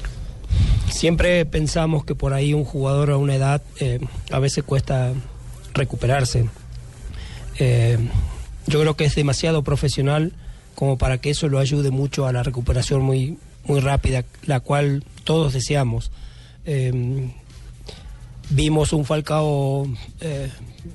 Siempre 0.91 1.45
pensamos 1.47 2.05
que 2.05 2.15
por 2.15 2.33
ahí 2.33 2.55
un 2.55 2.65
jugador 2.65 3.11
a 3.11 3.17
una 3.17 3.35
edad 3.35 3.63
eh, 3.81 4.01
a 4.31 4.39
veces 4.39 4.65
cuesta 4.65 5.13
recuperarse. 5.75 6.49
Eh, 7.59 7.99
yo 8.67 8.81
creo 8.81 8.97
que 8.97 9.05
es 9.05 9.15
demasiado 9.15 9.63
profesional 9.63 10.33
como 10.75 10.99
para 10.99 11.19
que 11.19 11.31
eso 11.31 11.49
lo 11.49 11.59
ayude 11.59 11.91
mucho 11.91 12.27
a 12.27 12.33
la 12.33 12.43
recuperación 12.43 13.03
muy, 13.03 13.37
muy 13.65 13.81
rápida, 13.81 14.25
la 14.45 14.61
cual 14.61 15.05
todos 15.25 15.53
deseamos. 15.53 16.11
Eh, 16.65 17.31
vimos 18.51 18.93
un 18.93 19.05
Falcao 19.05 19.87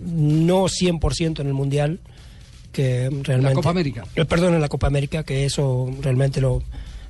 no 0.02 0.64
100% 0.64 1.40
en 1.40 1.48
el 1.48 1.54
Mundial, 1.54 2.00
que 2.72 3.10
realmente... 3.24 3.56
Copa 3.56 3.70
América. 3.70 4.06
Perdón, 4.28 4.56
en 4.56 4.62
la 4.62 4.70
Copa 4.70 4.88
América, 4.88 5.24
que 5.24 5.46
eso 5.46 5.90
realmente 6.02 6.42
lo, 6.42 6.64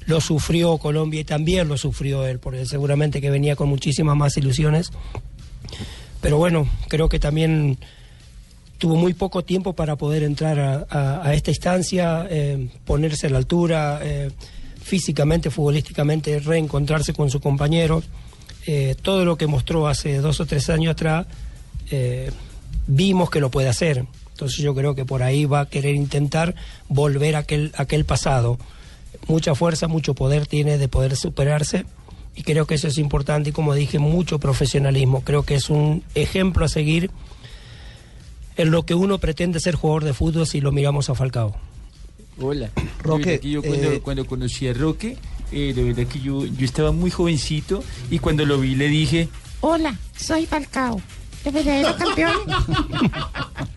lo 0.06 0.22
sufrió 0.22 0.78
Colombia 0.78 1.22
y 1.22 1.24
también 1.24 1.68
lo 1.68 1.78
sufrió 1.78 2.26
él, 2.26 2.40
porque 2.40 2.66
seguramente 2.66 3.22
que 3.22 3.30
venía 3.30 3.56
con 3.56 3.70
muchísimas 3.70 4.16
más 4.16 4.38
ilusiones. 4.38 4.92
Pero 6.22 6.38
bueno, 6.38 6.68
creo 6.88 7.10
que 7.10 7.20
también 7.20 7.78
tuvo 8.78 8.96
muy 8.96 9.14
poco 9.14 9.44
tiempo 9.44 9.74
para 9.74 9.96
poder 9.96 10.24
entrar 10.24 10.88
a, 10.90 11.34
esta 11.34 11.52
instancia, 11.52 12.28
eh, 12.30 12.70
ponerse 12.86 13.28
a 13.28 13.30
la 13.30 13.38
altura, 13.38 14.00
eh, 14.02 14.30
físicamente, 14.84 15.50
futbolísticamente, 15.50 16.40
reencontrarse 16.40 17.14
con 17.14 17.30
sus 17.30 17.42
compañeros. 17.42 18.04
Eh, 18.66 18.96
todo 19.02 19.26
lo 19.26 19.38
que 19.38 19.48
mostró 19.48 19.88
hace 19.88 20.18
dos 20.20 20.40
o 20.40 20.46
tres 20.46 20.70
años 20.70 20.92
atrás, 20.92 21.26
eh, 21.92 22.32
vimos 22.88 23.30
que 23.30 23.40
lo 23.40 23.50
puede 23.50 23.70
hacer. 23.70 24.06
Entonces 24.32 24.60
yo 24.60 24.76
creo 24.76 24.96
que 24.96 25.06
por 25.06 25.24
ahí 25.24 25.46
va 25.46 25.62
a 25.62 25.70
querer 25.70 25.96
intentar 25.96 26.56
volver 26.90 27.36
a 27.36 27.40
aquel, 27.40 27.72
aquel 27.76 28.06
pasado. 28.06 28.58
Mucha 29.28 29.56
fuerza, 29.56 29.88
mucho 29.88 30.14
poder 30.14 30.48
tiene 30.48 30.78
de 30.78 30.88
poder 30.88 31.16
superarse 31.16 31.86
y 32.36 32.44
creo 32.44 32.66
que 32.66 32.76
eso 32.76 32.88
es 32.88 32.98
importante 32.98 33.52
y 33.52 33.54
como 33.54 33.74
dije, 33.74 34.00
mucho 34.00 34.40
profesionalismo. 34.40 35.22
Creo 35.22 35.44
que 35.44 35.56
es 35.56 35.70
un 35.70 36.04
ejemplo 36.16 36.66
a 36.66 36.68
seguir 36.68 37.12
en 38.58 38.72
lo 38.72 38.84
que 38.84 38.96
uno 38.96 39.20
pretende 39.20 39.60
ser 39.60 39.76
jugador 39.76 40.04
de 40.04 40.14
fútbol 40.14 40.48
si 40.48 40.62
lo 40.62 40.72
miramos 40.72 41.10
a 41.10 41.16
Falcao. 41.16 41.56
Hola. 42.40 42.72
Roque, 43.02 43.40
yo 43.44 43.62
cuando, 43.62 43.92
eh, 43.92 44.00
cuando 44.02 44.26
conocí 44.26 44.68
a 44.68 44.74
Roque, 44.74 45.18
eh, 45.52 45.74
de 45.76 45.84
verdad 45.84 46.08
que 46.08 46.20
yo, 46.20 46.46
yo 46.46 46.66
estaba 46.66 46.92
muy 46.92 47.12
jovencito 47.12 47.84
y 48.10 48.20
cuando 48.20 48.46
lo 48.46 48.60
vi 48.60 48.76
le 48.76 48.88
dije, 48.88 49.30
Hola, 49.62 49.98
soy 50.18 50.46
Falcao, 50.46 51.00
el 51.46 51.52
verdadero 51.54 51.96
campeón. 51.96 52.34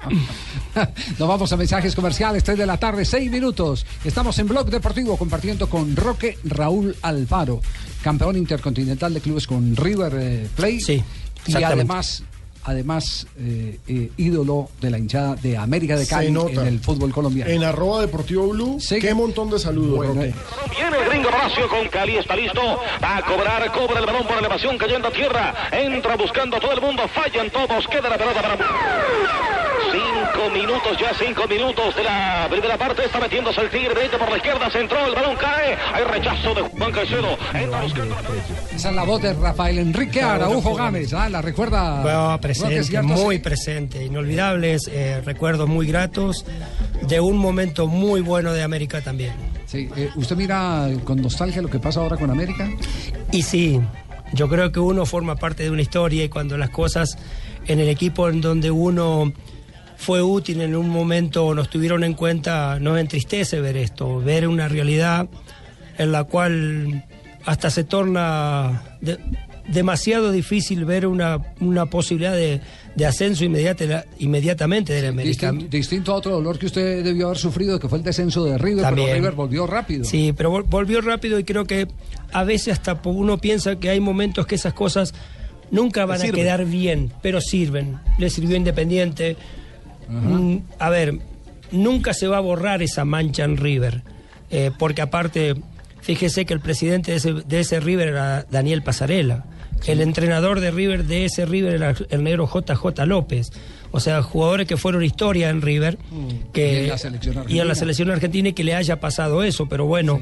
Nos 1.18 1.28
vamos 1.28 1.52
a 1.52 1.56
mensajes 1.56 1.94
comerciales, 1.94 2.44
3 2.44 2.58
de 2.58 2.66
la 2.66 2.76
tarde, 2.76 3.04
6 3.04 3.30
minutos. 3.30 3.86
Estamos 4.04 4.38
en 4.38 4.48
Blog 4.48 4.68
Deportivo 4.70 5.16
compartiendo 5.16 5.68
con 5.68 5.94
Roque 5.96 6.38
Raúl 6.44 6.96
Alfaro, 7.02 7.60
campeón 8.02 8.36
intercontinental 8.36 9.14
de 9.14 9.20
clubes 9.20 9.46
con 9.46 9.74
River 9.76 10.12
eh, 10.18 10.48
Plate. 10.54 10.80
Sí, 10.80 11.04
y 11.46 11.62
además, 11.62 12.22
además 12.64 13.26
eh, 13.38 13.78
eh, 13.86 14.10
ídolo 14.16 14.68
de 14.80 14.90
la 14.90 14.98
hinchada 14.98 15.36
de 15.36 15.56
América 15.56 15.96
de 15.96 16.06
Cali 16.06 16.26
en 16.28 16.58
el 16.66 16.80
fútbol 16.80 17.12
colombiano. 17.12 17.50
En 17.50 17.62
arroba 17.64 18.00
deportivo 18.00 18.48
blue, 18.48 18.78
Sí. 18.80 18.98
qué 18.98 19.14
montón 19.14 19.48
de 19.50 19.58
saludos, 19.58 19.96
Bueno, 19.96 20.14
Roque. 20.14 20.28
eh, 20.28 20.34
Viene 20.76 20.96
el 20.98 21.08
gringo 21.08 21.30
Palacio 21.30 21.68
con 21.68 21.86
Cali, 21.88 22.16
está 22.16 22.34
listo. 22.36 22.60
Va 23.02 23.18
a 23.18 23.22
cobrar, 23.24 23.72
cobra 23.72 24.00
el 24.00 24.06
balón 24.06 24.26
por 24.26 24.36
elevación 24.38 24.76
cayendo 24.76 25.08
a 25.08 25.12
tierra. 25.12 25.54
Entra 25.72 26.16
buscando 26.16 26.56
a 26.56 26.60
todo 26.60 26.72
el 26.72 26.80
mundo, 26.80 27.02
fallan 27.14 27.48
todos, 27.50 27.86
queda 27.88 28.08
la 28.08 28.18
pelota 28.18 28.42
para. 28.42 28.58
Cinco 30.36 30.50
minutos, 30.50 30.98
ya 31.00 31.12
cinco 31.18 31.48
minutos 31.48 31.96
de 31.96 32.04
la 32.04 32.46
primera 32.50 32.76
parte. 32.76 33.06
Está 33.06 33.18
metiéndose 33.20 33.58
el 33.62 33.70
Tigre, 33.70 33.94
derecha 33.94 34.18
por 34.18 34.30
la 34.30 34.36
izquierda, 34.36 34.70
se 34.70 34.80
entró, 34.80 35.06
el 35.06 35.14
balón 35.14 35.34
cae. 35.36 35.74
Hay 35.94 36.04
rechazo 36.04 36.54
de 36.54 36.60
Juan 36.60 36.92
Caicedo. 36.92 37.38
Esa 38.74 38.88
es 38.90 38.94
la 38.94 39.04
voz 39.04 39.22
de 39.22 39.32
Rafael 39.32 39.78
Enrique 39.78 40.20
Araujo 40.20 40.74
Gámez. 40.74 41.14
¿ah? 41.14 41.30
La 41.30 41.40
recuerda. 41.40 42.02
Bueno, 42.02 42.38
presente, 42.38 42.84
¿cierto? 42.84 43.08
muy 43.08 43.36
Sí. 43.36 43.42
presente, 43.42 44.04
inolvidables, 44.04 44.88
eh, 44.92 45.22
recuerdos 45.24 45.68
muy 45.70 45.86
gratos 45.86 46.44
de 47.08 47.18
un 47.18 47.38
momento 47.38 47.86
muy 47.86 48.20
bueno 48.20 48.52
de 48.52 48.62
América 48.62 49.00
también. 49.00 49.32
Sí, 49.64 49.88
eh, 49.96 50.10
¿Usted 50.16 50.36
mira 50.36 50.86
con 51.04 51.22
nostalgia 51.22 51.62
lo 51.62 51.68
que 51.68 51.78
pasa 51.78 52.00
ahora 52.00 52.18
con 52.18 52.30
América? 52.30 52.68
Y 53.32 53.42
sí, 53.42 53.80
yo 54.34 54.48
creo 54.50 54.70
que 54.70 54.80
uno 54.80 55.06
forma 55.06 55.36
parte 55.36 55.62
de 55.62 55.70
una 55.70 55.80
historia 55.82 56.24
y 56.24 56.28
cuando 56.28 56.58
las 56.58 56.68
cosas 56.68 57.16
en 57.66 57.80
el 57.80 57.88
equipo 57.88 58.28
en 58.28 58.42
donde 58.42 58.70
uno 58.70 59.32
fue 59.96 60.22
útil 60.22 60.60
en 60.60 60.76
un 60.76 60.88
momento 60.88 61.54
nos 61.54 61.68
tuvieron 61.70 62.04
en 62.04 62.14
cuenta, 62.14 62.78
nos 62.80 62.98
entristece 62.98 63.60
ver 63.60 63.76
esto, 63.76 64.20
ver 64.20 64.46
una 64.48 64.68
realidad 64.68 65.26
en 65.98 66.12
la 66.12 66.24
cual 66.24 67.04
hasta 67.44 67.70
se 67.70 67.84
torna 67.84 68.82
de- 69.00 69.18
demasiado 69.68 70.30
difícil 70.30 70.84
ver 70.84 71.06
una, 71.06 71.38
una 71.60 71.86
posibilidad 71.86 72.34
de, 72.34 72.60
de 72.94 73.06
ascenso 73.06 73.44
inmediata, 73.44 74.04
inmediatamente 74.18 74.92
del 74.92 75.06
América. 75.06 75.50
Distin- 75.52 75.68
distinto 75.68 76.12
a 76.12 76.16
otro 76.16 76.32
dolor 76.32 76.58
que 76.58 76.66
usted 76.66 77.02
debió 77.02 77.26
haber 77.26 77.38
sufrido, 77.38 77.80
que 77.80 77.88
fue 77.88 77.98
el 77.98 78.04
descenso 78.04 78.44
de 78.44 78.58
River, 78.58 78.82
También. 78.84 79.08
pero 79.08 79.18
River 79.20 79.32
volvió 79.34 79.66
rápido. 79.66 80.04
Sí, 80.04 80.32
pero 80.36 80.52
vol- 80.52 80.66
volvió 80.68 81.00
rápido 81.00 81.38
y 81.40 81.44
creo 81.44 81.64
que 81.64 81.88
a 82.32 82.44
veces 82.44 82.74
hasta 82.74 83.00
uno 83.04 83.38
piensa 83.38 83.76
que 83.76 83.88
hay 83.90 83.98
momentos 83.98 84.46
que 84.46 84.54
esas 84.54 84.72
cosas 84.74 85.14
nunca 85.70 86.04
van 86.04 86.18
a 86.18 86.24
sirven. 86.24 86.42
quedar 86.42 86.64
bien, 86.64 87.12
pero 87.22 87.40
sirven. 87.40 87.98
Le 88.18 88.30
sirvió 88.30 88.56
Independiente. 88.56 89.36
Mm, 90.08 90.58
a 90.78 90.90
ver, 90.90 91.18
nunca 91.70 92.14
se 92.14 92.28
va 92.28 92.38
a 92.38 92.40
borrar 92.40 92.82
esa 92.82 93.04
mancha 93.04 93.44
en 93.44 93.56
River, 93.56 94.02
eh, 94.50 94.70
porque 94.78 95.02
aparte, 95.02 95.54
fíjese 96.00 96.44
que 96.44 96.54
el 96.54 96.60
presidente 96.60 97.12
de 97.12 97.16
ese, 97.18 97.32
de 97.32 97.60
ese 97.60 97.80
River 97.80 98.08
era 98.08 98.46
Daniel 98.50 98.82
Pasarela. 98.82 99.44
El 99.86 100.00
entrenador 100.00 100.60
de 100.60 100.70
River 100.70 101.04
de 101.04 101.26
ese 101.26 101.44
River 101.44 101.74
era 101.74 101.94
el 102.08 102.24
negro 102.24 102.48
JJ 102.48 103.04
López. 103.06 103.50
O 103.92 104.00
sea, 104.00 104.22
jugadores 104.22 104.66
que 104.66 104.76
fueron 104.76 105.04
historia 105.04 105.50
en 105.50 105.62
River. 105.62 105.98
Que, 106.52 106.84
Y 106.84 106.84
en 106.84 106.88
la 106.88 106.98
selección 106.98 107.34
y 107.34 107.36
en 107.36 107.38
argentina. 107.38 107.64
la 107.64 107.74
selección 107.74 108.10
argentina 108.10 108.48
y 108.48 108.52
que 108.52 108.64
le 108.64 108.74
haya 108.74 109.00
pasado 109.00 109.42
eso, 109.42 109.68
pero 109.68 109.86
bueno, 109.86 110.20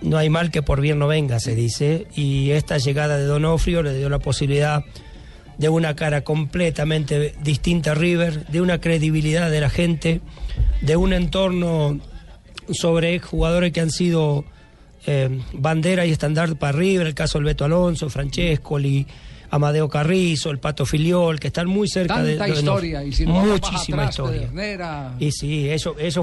no 0.00 0.16
hay 0.16 0.30
mal 0.30 0.50
que 0.50 0.62
por 0.62 0.80
bien 0.80 0.98
no 0.98 1.06
venga, 1.06 1.38
se 1.38 1.54
dice, 1.54 2.06
y 2.14 2.50
esta 2.50 2.78
llegada 2.78 3.16
de 3.16 3.24
Donofrio 3.24 3.82
le 3.82 3.96
dio 3.96 4.08
la 4.08 4.18
posibilidad 4.18 4.84
de 5.58 5.68
una 5.68 5.94
cara 5.94 6.22
completamente 6.24 7.34
distinta 7.42 7.92
a 7.92 7.94
River, 7.94 8.46
de 8.46 8.60
una 8.60 8.80
credibilidad 8.80 9.50
de 9.50 9.60
la 9.60 9.70
gente, 9.70 10.20
de 10.80 10.96
un 10.96 11.12
entorno 11.12 12.00
sobre 12.72 13.18
jugadores 13.18 13.72
que 13.72 13.80
han 13.80 13.90
sido 13.90 14.44
eh, 15.06 15.40
bandera 15.52 16.06
y 16.06 16.10
estandarte 16.12 16.54
para 16.56 16.72
River, 16.78 17.06
el 17.08 17.14
caso 17.14 17.38
del 17.38 17.46
Beto 17.46 17.64
Alonso, 17.64 18.08
Francescoli, 18.08 19.06
Amadeo 19.50 19.88
Carrizo, 19.88 20.50
el 20.50 20.58
Pato 20.58 20.86
Filiol, 20.86 21.38
que 21.38 21.48
están 21.48 21.66
muy 21.66 21.86
cerca 21.88 22.22
de, 22.22 22.36
Tanta 22.36 22.54
de- 22.54 22.58
historia, 22.60 23.04
y 23.04 23.12
si 23.12 23.26
no, 23.26 23.34
muchísima 23.44 24.04
atrás, 24.08 24.10
historia. 24.18 25.12
Y 25.18 25.30
sí, 25.32 25.68
eso, 25.68 25.94
eso. 25.98 26.22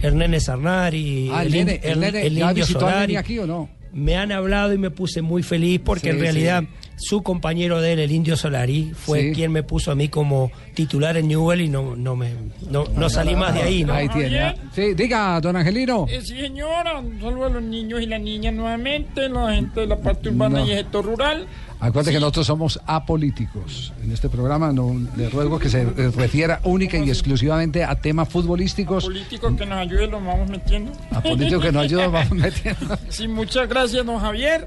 El 0.00 0.16
nene 0.16 0.38
Sarnari, 0.40 1.28
Ah, 1.32 1.42
el 1.44 1.54
el 1.54 1.68
el 2.04 2.34
¿ya 2.36 2.50
indio 2.50 2.54
visitó 2.64 2.86
al 2.86 2.92
Solari. 2.92 3.06
nene 3.14 3.18
aquí 3.18 3.38
o 3.40 3.46
no? 3.46 3.68
Me 3.92 4.16
han 4.16 4.30
hablado 4.30 4.72
y 4.74 4.78
me 4.78 4.90
puse 4.90 5.22
muy 5.22 5.42
feliz 5.42 5.80
porque 5.84 6.10
Sí, 6.10 6.16
en 6.16 6.20
realidad 6.20 6.62
sí. 6.62 6.85
Su 6.96 7.22
compañero 7.22 7.80
de 7.80 7.92
él, 7.92 7.98
el 7.98 8.10
indio 8.12 8.36
Solari, 8.36 8.92
fue 8.94 9.20
Sí. 9.28 9.32
quien 9.34 9.52
me 9.52 9.62
puso 9.62 9.90
a 9.92 9.94
mí 9.94 10.08
como 10.08 10.50
titular 10.74 11.16
en 11.16 11.28
Newell 11.28 11.60
y 11.60 11.68
no, 11.68 11.94
no 11.94 12.16
me 12.16 12.30
no, 12.70 12.84
no 12.96 13.08
salí 13.10 13.34
más 13.36 13.52
de 13.54 13.62
ahí, 13.62 13.84
¿no? 13.84 13.92
Ahí 13.92 14.08
tiene. 14.08 14.54
Sí, 14.74 14.94
diga, 14.94 15.40
don 15.40 15.56
Angelino. 15.56 16.06
Eh, 16.08 16.20
sí, 16.22 16.36
señora, 16.40 16.98
un 16.98 17.20
saludo 17.20 17.44
a 17.46 17.48
los 17.50 17.62
niños 17.62 18.00
y 18.00 18.06
las 18.06 18.20
niñas 18.20 18.54
nuevamente, 18.54 19.28
la 19.28 19.54
gente 19.54 19.80
de 19.80 19.86
la 19.86 19.96
parte 19.98 20.30
urbana 20.30 20.60
No. 20.60 20.66
y 20.66 20.70
el 20.72 20.78
sector 20.78 21.04
rural. 21.04 21.46
Acuérdate 21.78 22.10
que 22.12 22.16
Sí. 22.16 22.20
nosotros 22.20 22.46
somos 22.46 22.80
apolíticos. 22.86 23.92
En 24.02 24.10
este 24.12 24.30
programa 24.30 24.72
no 24.72 24.94
le 25.16 25.28
ruego 25.28 25.58
que 25.58 25.68
se 25.68 25.82
eh, 25.82 26.10
refiera 26.16 26.60
única 26.64 26.96
y 26.96 27.08
exclusivamente 27.10 27.84
a 27.84 27.94
temas 27.96 28.28
futbolísticos. 28.30 29.04
Políticos 29.04 29.52
que 29.58 29.66
nos 29.66 29.78
ayuden, 29.78 30.10
los 30.10 30.24
vamos 30.24 30.48
metiendo. 30.48 30.92
A 31.10 31.20
políticos 31.20 31.62
que 31.62 31.72
nos 31.72 31.82
ayudan, 31.84 32.12
vamos 32.12 32.30
metiendo. 32.38 32.98
Sí, 33.10 33.28
muchas 33.28 33.68
gracias, 33.68 34.04
don 34.06 34.18
Javier. 34.18 34.66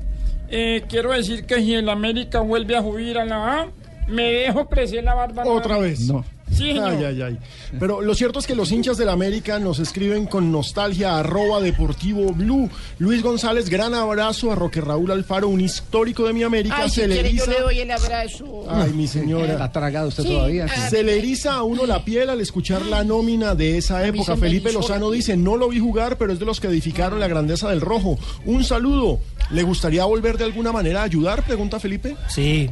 Eh, 0.52 0.84
quiero 0.90 1.12
decir 1.12 1.46
que 1.46 1.56
si 1.58 1.74
el 1.76 1.90
América 1.90 2.40
vuelve 2.40 2.76
a 2.76 2.82
subir 2.82 3.18
a 3.18 3.26
la 3.26 3.62
A, 3.62 3.68
me 4.08 4.24
dejo 4.32 4.68
crecer 4.68 5.04
la 5.04 5.14
barba. 5.14 5.44
Otra 5.46 5.78
vez. 5.78 6.02
No. 6.02 6.26
Sí. 6.52 6.72
Ay, 6.72 7.04
ay, 7.06 7.22
ay. 7.22 7.38
Pero 7.80 8.02
lo 8.02 8.16
cierto 8.16 8.40
es 8.40 8.48
que 8.48 8.56
los 8.56 8.72
hinchas 8.72 8.98
del 8.98 9.10
América 9.10 9.60
nos 9.60 9.78
escriben 9.78 10.26
con 10.26 10.52
nostalgia 10.52 11.20
arroba 11.20 11.62
deportivo 11.62 12.34
blue. 12.34 12.68
Luis 12.98 13.22
González, 13.22 13.70
gran 13.70 13.94
abrazo 13.94 14.52
a 14.52 14.56
Roque 14.56 14.82
Raúl 14.82 15.12
Alfaro, 15.12 15.48
un 15.48 15.62
histórico 15.62 16.26
de 16.26 16.34
mi 16.34 16.42
América. 16.42 16.76
Ay, 16.80 16.90
si 16.90 17.02
se 17.02 17.08
le 17.08 17.14
quiere 17.22 17.34
yo 17.34 17.46
le 17.46 17.60
doy 17.60 17.80
el 17.80 17.92
abrazo. 17.92 18.66
Ay, 18.68 18.92
mi 18.94 19.08
señora. 19.08 19.54
¿Está 19.54 19.72
tragado 19.72 20.08
usted 20.08 20.24
Sí. 20.24 20.30
todavía? 20.30 20.66
Ah. 20.68 20.90
Se 20.90 21.04
le 21.04 21.20
eriza 21.20 21.54
a 21.54 21.64
uno 21.64 21.86
la 21.86 22.04
piel 22.04 22.32
al 22.32 22.42
escuchar 22.42 22.84
la 22.88 23.04
nómina 23.04 23.54
de 23.54 23.78
esa 23.78 24.06
época. 24.08 24.36
Felipe 24.36 24.74
Lozano 24.74 25.12
la 25.12 25.16
dice, 25.16 25.38
no 25.38 25.56
lo 25.56 25.70
vi 25.70 25.80
jugar, 25.80 26.18
pero 26.18 26.34
es 26.34 26.40
de 26.40 26.46
los 26.46 26.60
que 26.60 26.68
edificaron 26.68 27.20
la 27.20 27.28
grandeza 27.28 27.70
del 27.70 27.80
rojo. 27.80 28.18
Un 28.46 28.64
saludo. 28.64 29.20
¿Le 29.52 29.64
gustaría 29.64 30.06
volver 30.06 30.38
de 30.38 30.44
alguna 30.46 30.72
manera 30.72 31.02
a 31.02 31.04
ayudar? 31.06 31.44
Pregunta 31.44 31.80
Felipe. 31.80 32.16
Sí. 32.28 32.70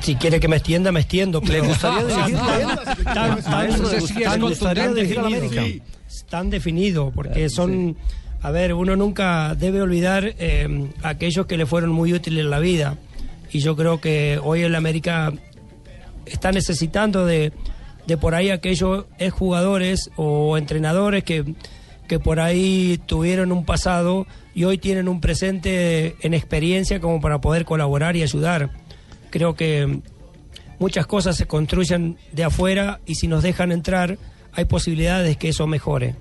Si 0.00 0.16
quiere 0.16 0.38
que 0.38 0.48
me 0.48 0.56
extienda, 0.56 0.92
me 0.92 1.00
extiendo. 1.00 1.40
Pero 1.40 1.54
¿Le 1.54 1.60
gustaría 1.68 2.04
dirigir 2.04 2.36
tan, 2.36 2.60
la- 2.68 2.76
tan, 2.76 3.42
tan, 3.42 3.50
Maestro, 3.52 3.90
¿le 3.90 4.00
gustaría 4.00 4.84
tan- 4.84 4.94
dirigir 4.94 5.18
a 5.18 5.22
la 5.22 5.28
tan 5.30 5.38
América? 5.38 5.62
tan 6.28 6.50
definido, 6.50 7.10
porque 7.14 7.48
son 7.48 7.96
A 8.42 8.50
ver, 8.50 8.74
uno 8.74 8.94
nunca 8.94 9.54
debe 9.54 9.80
olvidar 9.80 10.34
eh, 10.38 10.90
aquellos 11.02 11.46
que 11.46 11.56
le 11.56 11.64
fueron 11.64 11.90
muy 11.90 12.12
útiles 12.12 12.44
en 12.44 12.50
la 12.50 12.58
vida. 12.58 12.98
Y 13.50 13.60
yo 13.60 13.74
creo 13.74 14.00
que 14.02 14.38
hoy 14.42 14.62
en 14.64 14.72
la 14.72 14.78
América 14.78 15.32
está 16.26 16.52
necesitando 16.52 17.24
de, 17.24 17.52
de 18.06 18.16
por 18.18 18.34
ahí 18.34 18.50
aquellos 18.50 19.06
jugadores 19.32 20.10
o 20.16 20.58
entrenadores 20.58 21.24
que, 21.24 21.54
que 22.08 22.18
por 22.18 22.40
ahí 22.40 23.00
tuvieron 23.06 23.52
un 23.52 23.64
pasado 23.64 24.26
y 24.54 24.64
hoy 24.64 24.78
tienen 24.78 25.08
un 25.08 25.20
presente 25.20 26.16
en 26.20 26.34
experiencia 26.34 27.00
como 27.00 27.20
para 27.20 27.40
poder 27.40 27.64
colaborar 27.64 28.16
y 28.16 28.22
ayudar. 28.22 28.70
Creo 29.30 29.54
que 29.54 30.00
muchas 30.78 31.06
cosas 31.06 31.36
se 31.36 31.46
construyen 31.46 32.18
de 32.32 32.44
afuera 32.44 33.00
y 33.06 33.16
si 33.16 33.28
nos 33.28 33.42
dejan 33.42 33.72
entrar 33.72 34.18
hay 34.52 34.66
posibilidades 34.66 35.36
que 35.36 35.48
eso 35.48 35.66
mejore. 35.66 36.14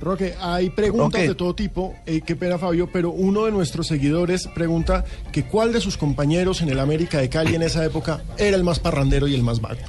Roque, 0.00 0.34
hay 0.40 0.70
preguntas 0.70 1.20
de 1.22 1.34
todo 1.34 1.54
tipo. 1.54 1.96
Eh, 2.06 2.20
qué 2.24 2.36
pena, 2.36 2.56
Fabio, 2.56 2.88
pero 2.92 3.10
uno 3.10 3.46
de 3.46 3.50
nuestros 3.50 3.88
seguidores 3.88 4.46
pregunta 4.54 5.04
que 5.32 5.44
cuál 5.44 5.72
de 5.72 5.80
sus 5.80 5.96
compañeros 5.96 6.62
en 6.62 6.68
el 6.68 6.78
América 6.78 7.18
de 7.18 7.28
Cali 7.28 7.56
en 7.56 7.62
esa 7.62 7.84
época 7.84 8.22
era 8.36 8.56
el 8.56 8.62
más 8.62 8.78
parrandero 8.78 9.26
y 9.26 9.34
el 9.34 9.42
más 9.42 9.60
vago. 9.60 9.80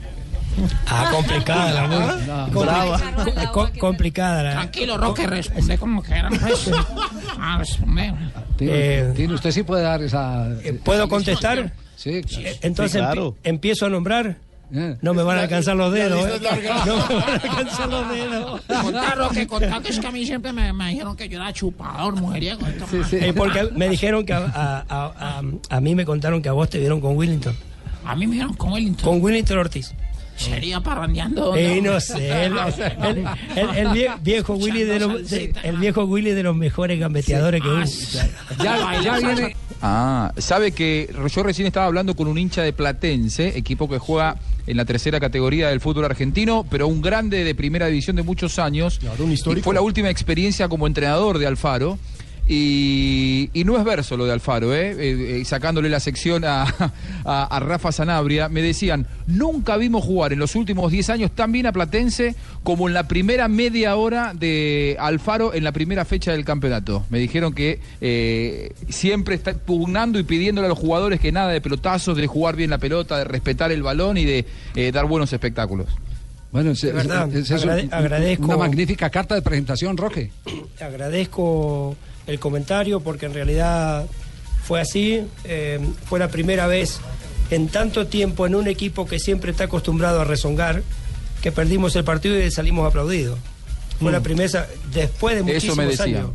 Ah, 0.88 1.10
complicada, 1.12 1.88
muy- 1.88 2.26
No, 2.28 2.48
compli- 2.48 2.62
brava. 2.66 3.00
co- 3.52 3.52
co- 3.52 3.80
complicada. 3.80 4.44
la- 4.44 4.52
Tranquilo, 4.52 4.98
Roque, 4.98 5.28
responde 5.28 5.78
como 5.78 6.02
que 6.04 6.14
era 6.14 6.30
pues. 6.30 6.70
Ah, 7.40 7.58
responde. 7.60 8.14
Tiene, 8.58 9.34
usted 9.34 9.52
sí 9.52 9.64
puede 9.64 9.84
dar 9.84 10.02
esa. 10.02 10.48
Eh, 10.64 10.74
¿Puedo 10.84 11.08
contestar? 11.08 11.72
Sí, 11.96 12.22
claro. 12.24 12.50
Entonces 12.62 12.92
Sí, 12.94 12.98
claro. 13.00 13.32
empi- 13.32 13.38
empiezo 13.44 13.86
a 13.86 13.90
nombrar. 13.90 14.38
No 15.02 15.16
me 15.16 15.24
van 15.24 15.40
a 15.40 15.42
alcanzar 15.42 15.76
los 15.76 15.92
dedos. 15.92 16.28
¿eh? 16.28 16.40
No 16.86 16.96
me 17.08 17.16
van 17.16 17.30
a 17.30 17.34
alcanzar 17.34 17.90
los 17.90 18.10
dedos. 18.10 18.62
Contá, 18.84 19.16
Roque, 19.16 19.48
contá 19.48 19.82
que 19.82 19.90
es 19.90 20.00
que 20.00 20.06
a 20.08 20.12
mí 20.12 20.26
siempre 20.28 20.54
me, 20.54 20.72
me 20.74 20.90
dijeron 20.92 21.16
que 21.18 21.28
yo 21.28 21.38
era 21.40 21.52
chupador, 21.52 22.16
mujeriego. 22.16 22.62
esto, 22.68 22.86
Eh, 23.16 23.34
porque 23.36 23.68
me 23.76 23.90
dijeron 23.90 24.26
que 24.26 24.34
a, 24.34 24.46
a- 24.46 24.86
a- 24.88 25.40
a- 25.40 25.42
a 25.76 25.82
mí 25.82 25.96
me 25.96 26.06
contaron 26.06 26.42
que 26.44 26.50
a 26.50 26.52
vos 26.52 26.70
te 26.70 26.78
vieron 26.78 27.02
con 27.02 27.18
Willington. 27.18 27.56
A 28.06 28.16
mí 28.16 28.28
me 28.28 28.34
vieron 28.36 28.54
con 28.54 28.72
Wellington. 28.74 29.04
Con 29.10 29.22
Willington 29.24 29.58
Ortiz. 29.58 29.94
Sería 30.40 30.80
parrandeando. 30.82 31.56
Eh, 31.56 31.82
no 31.82 32.00
sé, 32.00 32.30
el, 32.46 32.58
el- 32.58 33.28
el- 33.56 33.78
el 33.78 33.88
vie- 33.90 34.16
viejo 34.22 34.54
Willy 34.56 34.84
de 34.84 35.00
los, 35.00 35.30
de- 35.30 35.54
el 35.64 35.78
viejo 35.78 36.04
Willy 36.06 36.32
de 36.32 36.44
los 36.44 36.56
mejores 36.56 37.00
gambeteadores 37.00 37.62
que 37.62 37.68
hubo. 37.68 37.84
Ya, 38.64 39.02
ya 39.02 39.18
viene. 39.20 39.56
Ah, 39.82 40.34
sabe 40.38 40.72
que 40.74 41.14
yo 41.34 41.44
recién 41.44 41.66
estaba 41.68 41.86
hablando 41.86 42.16
con 42.16 42.28
un 42.28 42.38
hincha 42.38 42.62
de 42.64 42.74
Platense, 42.74 43.58
equipo 43.58 43.88
que 43.90 43.98
juega 43.98 44.36
en 44.68 44.76
la 44.78 44.86
tercera 44.86 45.20
categoría 45.20 45.70
del 45.70 45.80
fútbol 45.80 46.06
argentino, 46.06 46.66
pero 46.70 46.88
un 46.88 47.02
grande 47.02 47.44
de 47.44 47.56
primera 47.56 47.88
división 47.88 48.16
de 48.18 48.24
muchos 48.24 48.60
años. 48.60 49.00
Y 49.58 49.62
fue 49.62 49.74
la 49.74 49.82
última 49.82 50.10
experiencia 50.10 50.68
como 50.68 50.86
entrenador 50.86 51.38
de 51.40 51.48
Alfaro. 51.48 51.98
Y, 52.52 53.52
y 53.54 53.64
no 53.64 53.78
es 53.78 53.84
verso 53.84 54.18
lo 54.18 54.26
de 54.26 54.32
Alfaro, 54.32 54.74
¿eh? 54.74 54.90
Eh, 54.98 55.40
eh, 55.42 55.46
sacándole 55.46 55.88
la 55.88 56.00
sección 56.00 56.44
a, 56.46 56.64
a- 57.24 57.44
a 57.56 57.60
Rafa 57.60 57.92
Sanabria, 57.92 58.50
me 58.50 58.64
decían, 58.64 59.06
nunca 59.28 59.78
vimos 59.78 60.04
jugar 60.04 60.34
en 60.34 60.40
los 60.40 60.56
últimos 60.56 60.92
10 60.92 61.12
años 61.12 61.32
tan 61.36 61.52
bien 61.52 61.68
a 61.68 61.72
Platense 61.72 62.34
como 62.64 62.88
en 62.88 62.96
la 62.96 63.08
primera 63.08 63.48
media 63.48 63.96
hora 63.98 64.34
de 64.34 64.98
Alfaro 65.00 65.54
en 65.54 65.64
la 65.64 65.72
primera 65.72 66.06
fecha 66.06 66.32
del 66.32 66.44
campeonato. 66.44 67.06
Me 67.12 67.20
dijeron 67.20 67.54
que 67.54 67.80
eh, 68.02 68.74
siempre 68.90 69.36
está 69.36 69.54
pugnando 69.54 70.18
y 70.18 70.24
pidiéndole 70.24 70.66
a 70.66 70.70
los 70.70 70.80
jugadores 70.80 71.20
que 71.20 71.32
nada 71.32 71.52
de 71.52 71.62
pelotazos, 71.62 72.18
de 72.18 72.26
jugar 72.26 72.56
bien 72.56 72.72
la 72.72 72.80
pelota, 72.80 73.20
de 73.20 73.26
respetar 73.26 73.72
el 73.72 73.84
balón 73.84 74.18
y 74.18 74.26
de 74.26 74.46
eh, 74.76 74.92
dar 74.92 75.06
buenos 75.06 75.32
espectáculos. 75.32 75.86
Bueno, 76.52 76.72
es, 76.72 76.82
verdad, 76.82 77.32
es- 77.32 77.52
es 77.52 77.64
agrade- 77.64 77.84
un- 77.84 77.90
agradezco- 77.92 78.46
una 78.46 78.58
magnífica 78.58 79.12
carta 79.12 79.36
de 79.36 79.44
presentación, 79.44 79.96
Roque. 79.98 80.32
agradezco 80.82 81.96
el 82.30 82.40
comentario 82.40 83.00
porque 83.00 83.26
en 83.26 83.34
realidad 83.34 84.06
fue 84.64 84.80
así. 84.82 85.22
eh, 85.46 85.80
fue 86.06 86.20
la 86.20 86.28
primera 86.30 86.68
vez 86.68 87.00
en 87.52 87.68
tanto 87.68 88.08
tiempo 88.08 88.46
en 88.46 88.56
un 88.56 88.68
equipo 88.68 89.06
que 89.08 89.20
siempre 89.20 89.52
está 89.52 89.64
acostumbrado 89.66 90.22
a 90.22 90.24
rezongar 90.24 90.84
que 91.42 91.52
perdimos 91.52 91.96
el 91.96 92.04
partido 92.04 92.38
y 92.40 92.52
salimos 92.52 92.88
aplaudidos. 92.88 93.40
Fue 94.00 94.12
la 94.12 94.22
primera, 94.22 94.68
después 94.94 95.36
de 95.36 95.44
Mm. 95.44 95.48
Eso 95.50 95.54
muchísimos 95.56 95.78
me 95.78 95.86
decían. 95.88 96.08
años. 96.26 96.30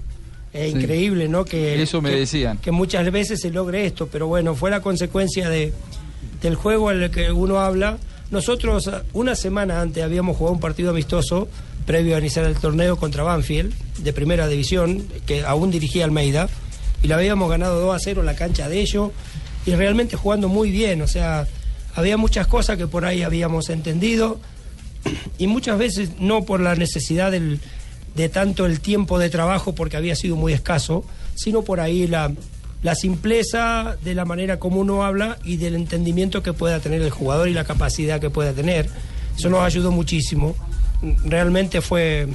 Es 0.52 0.72
Sí. 0.72 0.78
increíble, 0.78 1.28
¿no? 1.28 1.44
Que, 1.44 1.82
Eso 1.82 2.00
me 2.02 2.10
que- 2.10 2.16
decían. 2.20 2.58
Que 2.58 2.70
muchas 2.70 3.10
veces 3.10 3.40
se 3.40 3.50
logre 3.50 3.86
esto, 3.86 4.06
pero 4.10 4.26
bueno, 4.26 4.54
fue 4.54 4.70
la 4.70 4.80
consecuencia 4.80 5.48
de, 5.48 5.72
del 6.42 6.54
juego 6.56 6.90
en 6.90 7.02
el 7.02 7.10
que 7.10 7.32
uno 7.32 7.60
habla. 7.60 7.98
Nosotros 8.30 8.90
una 9.12 9.34
semana 9.34 9.80
antes 9.80 10.02
habíamos 10.02 10.36
jugado 10.36 10.54
un 10.54 10.60
partido 10.60 10.90
amistoso 10.90 11.48
previo 11.86 12.16
a 12.16 12.18
iniciar 12.18 12.44
el 12.46 12.54
torneo 12.56 12.96
contra 12.96 13.22
Banfield, 13.22 13.72
de 13.98 14.12
primera 14.12 14.48
división, 14.48 15.06
que 15.26 15.44
aún 15.44 15.70
dirigía 15.70 16.04
Almeida, 16.04 16.48
y 17.02 17.08
la 17.08 17.16
habíamos 17.16 17.50
ganado 17.50 17.80
2 17.80 17.94
a 17.96 17.98
0 17.98 18.20
en 18.20 18.26
la 18.26 18.36
cancha 18.36 18.68
de 18.68 18.80
ellos, 18.80 19.10
y 19.66 19.72
realmente 19.74 20.16
jugando 20.16 20.48
muy 20.48 20.70
bien, 20.70 21.02
o 21.02 21.06
sea, 21.08 21.46
había 21.94 22.16
muchas 22.16 22.46
cosas 22.46 22.76
que 22.78 22.86
por 22.86 23.04
ahí 23.04 23.22
habíamos 23.22 23.68
entendido, 23.70 24.40
y 25.38 25.46
muchas 25.46 25.78
veces 25.78 26.10
no 26.18 26.44
por 26.44 26.60
la 26.60 26.74
necesidad 26.74 27.30
del- 27.30 27.60
de 28.16 28.28
tanto 28.28 28.64
el 28.66 28.80
tiempo 28.80 29.18
de 29.18 29.28
trabajo, 29.28 29.74
porque 29.74 29.96
había 29.96 30.14
sido 30.16 30.36
muy 30.36 30.52
escaso, 30.52 31.04
sino 31.34 31.62
por 31.62 31.80
ahí 31.80 32.06
la, 32.06 32.30
la 32.82 32.94
simpleza 32.94 33.96
de 34.04 34.14
la 34.14 34.24
manera 34.24 34.58
como 34.60 34.80
uno 34.80 35.04
habla 35.04 35.36
y 35.44 35.56
del 35.56 35.74
entendimiento 35.74 36.42
que 36.42 36.52
pueda 36.52 36.78
tener 36.80 37.02
el 37.02 37.10
jugador 37.10 37.48
y 37.48 37.54
la 37.54 37.64
capacidad 37.64 38.20
que 38.20 38.30
pueda 38.30 38.52
tener. 38.52 38.88
Eso 39.36 39.50
nos 39.50 39.60
ayudó 39.62 39.90
muchísimo. 39.90 40.54
Realmente 41.24 41.80
fue, 41.80 42.26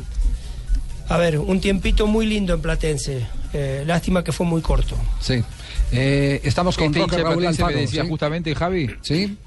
a 1.08 1.17
ver, 1.17 1.39
un 1.39 1.60
tiempito 1.62 2.08
muy 2.08 2.25
lindo 2.25 2.53
en 2.53 2.62
Platense. 2.62 3.25
Eh, 3.53 3.84
lástima 3.86 4.23
que 4.23 4.32
fue 4.32 4.45
muy 4.45 4.62
corto. 4.62 4.95
Sí. 5.19 5.43
Eh, 5.91 6.41
estamos 6.43 6.77
con 6.77 6.88
Este 6.88 6.99
hincha 6.99 7.17
Raúl 7.17 7.45
Alfaro. 7.45 7.75
me 7.75 7.82
decía 7.82 8.03
¿sí? 8.03 8.10
justamente, 8.10 8.53
Javi. 8.53 8.89
Sí. 9.01 9.38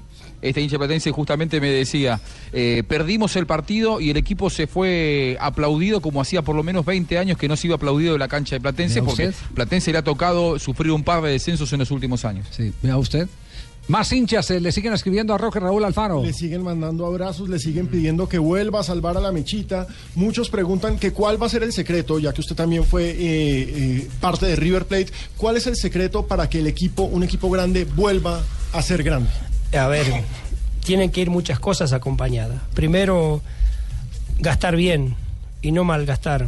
Este 0.41 0.59
hincha 0.59 0.77
platense 0.77 1.09
justamente 1.11 1.61
me 1.61 1.69
decía, 1.69 2.19
eh, 2.51 2.83
perdimos 2.85 3.33
el 3.37 3.45
partido 3.45 4.01
y 4.01 4.09
el 4.09 4.17
equipo 4.17 4.49
se 4.49 4.67
fue 4.67 5.37
aplaudido 5.39 6.01
como 6.01 6.19
hacía 6.19 6.41
por 6.41 6.53
lo 6.53 6.63
menos 6.63 6.85
20 6.85 7.17
años 7.17 7.37
que 7.37 7.47
no 7.47 7.55
se 7.55 7.67
iba 7.67 7.77
aplaudido 7.77 8.11
de 8.11 8.19
la 8.19 8.27
cancha 8.27 8.57
de 8.57 8.59
Platense, 8.59 9.01
porque 9.01 9.29
usted. 9.29 9.45
Platense 9.55 9.93
le 9.93 9.99
ha 9.99 10.03
tocado 10.03 10.59
sufrir 10.59 10.91
un 10.91 11.05
par 11.05 11.23
de 11.23 11.31
descensos 11.31 11.71
en 11.71 11.79
los 11.79 11.91
últimos 11.91 12.25
años. 12.25 12.45
Sí, 12.51 12.73
vea 12.81 12.97
usted. 12.97 13.29
Más 13.87 14.13
hinchas 14.13 14.49
eh, 14.51 14.61
le 14.61 14.71
siguen 14.71 14.93
escribiendo 14.93 15.33
a 15.33 15.37
Roque 15.37 15.59
Raúl 15.59 15.83
Alfaro. 15.83 16.23
Le 16.23 16.31
siguen 16.31 16.63
mandando 16.63 17.05
abrazos, 17.05 17.49
le 17.49 17.59
siguen 17.59 17.87
pidiendo 17.87 18.29
que 18.29 18.37
vuelva 18.37 18.79
a 18.79 18.83
salvar 18.83 19.17
a 19.17 19.19
la 19.19 19.31
mechita. 19.33 19.87
Muchos 20.15 20.49
preguntan 20.49 20.97
que 20.97 21.11
cuál 21.11 21.41
va 21.41 21.47
a 21.47 21.49
ser 21.49 21.63
el 21.63 21.73
secreto, 21.73 22.17
ya 22.17 22.33
que 22.33 22.39
usted 22.39 22.55
también 22.55 22.85
fue 22.85 23.09
eh, 23.09 23.15
eh, 23.19 24.09
parte 24.21 24.45
de 24.45 24.55
River 24.55 24.85
Plate. 24.85 25.07
¿Cuál 25.35 25.57
es 25.57 25.67
el 25.67 25.75
secreto 25.75 26.27
para 26.27 26.49
que 26.49 26.59
el 26.59 26.67
equipo, 26.67 27.03
un 27.03 27.23
equipo 27.23 27.49
grande, 27.49 27.83
vuelva 27.83 28.41
a 28.71 28.81
ser 28.81 29.03
grande? 29.03 29.29
A 29.77 29.87
ver, 29.87 30.05
tienen 30.85 31.11
que 31.11 31.21
ir 31.21 31.29
muchas 31.29 31.59
cosas 31.59 31.91
acompañadas. 31.91 32.61
Primero, 32.73 33.41
gastar 34.39 34.77
bien 34.77 35.15
y 35.61 35.73
no 35.73 35.83
malgastar. 35.83 36.47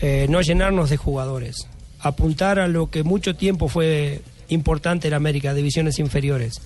Eh, 0.00 0.26
no 0.28 0.42
llenarnos 0.42 0.90
de 0.90 0.98
jugadores. 0.98 1.68
Apuntar 2.00 2.58
a 2.58 2.68
lo 2.68 2.90
que 2.90 3.02
mucho 3.02 3.34
tiempo 3.34 3.68
fue 3.68 4.20
importante 4.48 5.08
en 5.08 5.14
América, 5.14 5.54
divisiones 5.54 5.98
inferiores. 5.98 6.60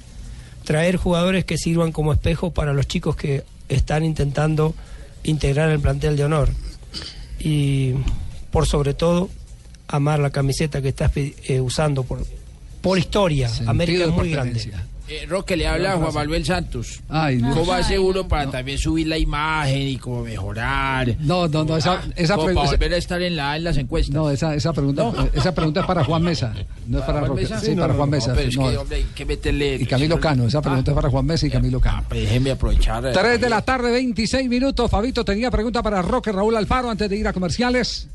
Traer 0.65 0.97
jugadores 0.97 1.45
que 1.45 1.57
sirvan 1.57 1.93
como 1.93 2.13
espejo 2.13 2.51
para 2.51 2.73
los 2.73 2.87
chicos 2.87 3.17
que 3.17 3.45
están 3.69 4.05
intentando 4.05 4.75
integrar 5.25 5.71
el 5.71 5.81
plantel 5.81 6.17
de 6.17 6.25
honor. 6.25 6.51
Y 7.39 7.95
por 8.51 8.67
sobre 8.67 8.95
todo, 8.95 9.31
amar 9.87 10.19
la 10.19 10.31
camiseta 10.31 10.83
que 10.83 10.89
estás 10.89 11.13
eh, 11.17 11.61
usando 11.61 12.03
por, 12.03 12.25
por 12.81 12.99
historia. 12.99 13.51
América 13.67 14.05
es 14.05 14.11
muy 14.11 14.31
grande. 14.31 14.71
Eh, 15.11 15.25
Roque 15.27 15.57
le 15.57 15.67
habla 15.67 15.95
a 15.95 15.97
Juan 15.97 16.13
Manuel 16.13 16.45
Santos. 16.45 17.01
Ay, 17.09 17.37
Dios. 17.39 17.57
¿Cómo 17.57 17.73
hace 17.73 17.99
uno 17.99 18.29
para 18.29 18.51
también 18.51 18.77
subir 18.77 19.07
la 19.07 19.17
imagen 19.17 19.81
y 19.89 19.97
cómo 19.97 20.23
mejorar? 20.23 21.17
No, 21.21 21.49
no, 21.49 21.65
no, 21.65 21.77
esa, 21.79 21.95
Ah, 21.95 22.03
esa 22.15 22.35
como 22.35 22.47
pre- 22.47 22.55
para 22.55 22.67
esa- 22.67 22.77
volver 22.77 22.93
a 22.93 22.97
estar 22.99 23.23
en 23.23 23.35
la 23.37 23.57
en 23.57 23.65
las 23.65 23.77
encuestas. 23.79 24.15
no, 24.15 24.31
esa, 24.31 24.55
esa 24.55 24.73
pregunta, 24.75 25.11
esa 25.33 25.55
pregunta 25.55 25.81
es 25.81 25.87
para 25.87 26.05
Juan 26.05 26.23
Mesa, 26.23 26.53
no 26.87 26.99
es 26.99 27.05
para 27.05 27.21
Roque. 27.21 27.41
Mesa? 27.43 27.59
Sí, 27.59 27.75
no, 27.75 27.83
para 27.83 27.93
no, 27.95 27.99
Juan 27.99 28.11
no, 28.11 28.17
Mesa. 28.17 28.35
pero 28.35 28.49
es 28.49 28.57
no. 28.57 28.71
que, 28.71 28.77
hombre, 28.77 28.97
hay 28.99 29.05
que 29.15 29.25
meterle... 29.25 29.75
y 29.77 29.87
Camilo 29.87 30.21
Cano, 30.21 30.47
esa 30.47 30.61
pregunta 30.61 30.91
es 30.91 30.95
para 30.95 31.09
Juan 31.09 31.25
Mesa 31.25 31.47
y 31.47 31.51
Camilo 31.51 31.81
Cano. 31.81 32.05
Pues 32.09 32.21
déjeme 32.23 32.51
aprovechar. 32.51 33.07
eh, 33.07 33.13
3 33.15 33.41
de 33.41 33.49
la 33.49 33.63
tarde, 33.63 33.91
26 33.91 34.49
minutos. 34.49 34.91
Fabito 34.91 35.25
tenía 35.25 35.51
pregunta 35.51 35.83
para 35.83 36.03
Roque 36.03 36.33
Raúl 36.33 36.55
Alfaro 36.57 36.91
antes 36.91 37.09
de 37.09 37.17
ir 37.17 37.27
a 37.27 37.33
comerciales. 37.33 38.09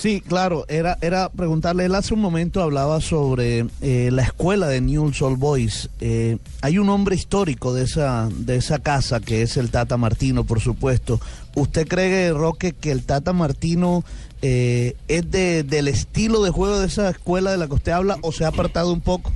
Sí, 0.00 0.22
claro, 0.22 0.64
era, 0.68 0.96
era 1.02 1.28
preguntarle, 1.28 1.84
él 1.84 1.94
hace 1.94 2.14
un 2.14 2.20
momento 2.20 2.62
hablaba 2.62 3.02
sobre 3.02 3.66
eh, 3.82 4.08
la 4.10 4.22
escuela 4.22 4.66
de 4.66 4.80
Newell's 4.80 5.20
Old 5.20 5.38
Boys. 5.38 5.90
Eh, 6.00 6.38
hay 6.62 6.78
un 6.78 6.88
hombre 6.88 7.16
histórico 7.16 7.74
de 7.74 7.84
esa, 7.84 8.30
de 8.32 8.56
esa 8.56 8.78
casa 8.78 9.20
que 9.20 9.42
es 9.42 9.58
el 9.58 9.70
Tata 9.70 9.98
Martino, 9.98 10.44
por 10.44 10.60
supuesto. 10.60 11.20
¿Usted 11.54 11.86
cree, 11.86 12.32
Roque, 12.32 12.72
que 12.72 12.92
el 12.92 13.04
Tata 13.04 13.34
Martino 13.34 14.02
eh, 14.40 14.96
es 15.06 15.30
de, 15.30 15.64
del 15.64 15.86
estilo 15.86 16.42
de 16.42 16.48
juego 16.48 16.78
de 16.78 16.86
esa 16.86 17.10
escuela 17.10 17.50
de 17.50 17.58
la 17.58 17.66
que 17.66 17.74
usted 17.74 17.92
habla 17.92 18.16
o 18.22 18.32
se 18.32 18.46
ha 18.46 18.48
apartado 18.48 18.94
un 18.94 19.02
poco? 19.02 19.34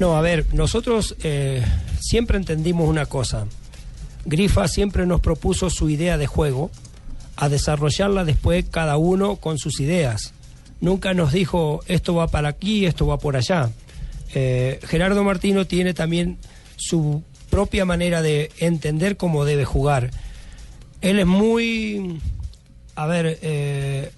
No, 0.00 0.16
a 0.16 0.22
ver, 0.22 0.46
nosotros 0.54 1.16
eh, 1.22 1.62
siempre 2.00 2.38
entendimos 2.38 2.88
una 2.88 3.04
cosa. 3.04 3.44
Grifa 4.24 4.68
siempre 4.68 5.04
nos 5.04 5.20
propuso 5.20 5.68
su 5.68 5.90
idea 5.90 6.16
de 6.16 6.26
juego, 6.26 6.70
a 7.40 7.48
desarrollarla 7.48 8.24
después 8.24 8.64
cada 8.68 8.96
uno 8.96 9.36
con 9.36 9.58
sus 9.58 9.78
ideas. 9.80 10.32
Nunca 10.80 11.14
nos 11.14 11.32
dijo 11.32 11.80
esto 11.86 12.14
va 12.14 12.26
para 12.26 12.48
aquí, 12.48 12.84
esto 12.84 13.06
va 13.06 13.18
por 13.18 13.36
allá. 13.36 13.70
Eh, 14.34 14.80
Gerardo 14.82 15.22
Martino 15.22 15.64
tiene 15.66 15.94
también 15.94 16.36
su 16.76 17.22
propia 17.48 17.84
manera 17.84 18.22
de 18.22 18.50
entender 18.58 19.16
cómo 19.16 19.44
debe 19.44 19.64
jugar. 19.64 20.10
Él 21.00 21.20
es 21.20 21.26
muy, 21.26 22.18
a 22.96 23.06
ver, 23.06 23.38
eh, 23.42 24.10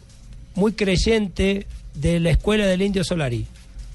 muy 0.55 0.73
creyente 0.73 1.67
de 1.95 2.21
la 2.21 2.31
escuela 2.31 2.67
del 2.67 2.81
Indio 2.83 3.05
Solari. 3.05 3.47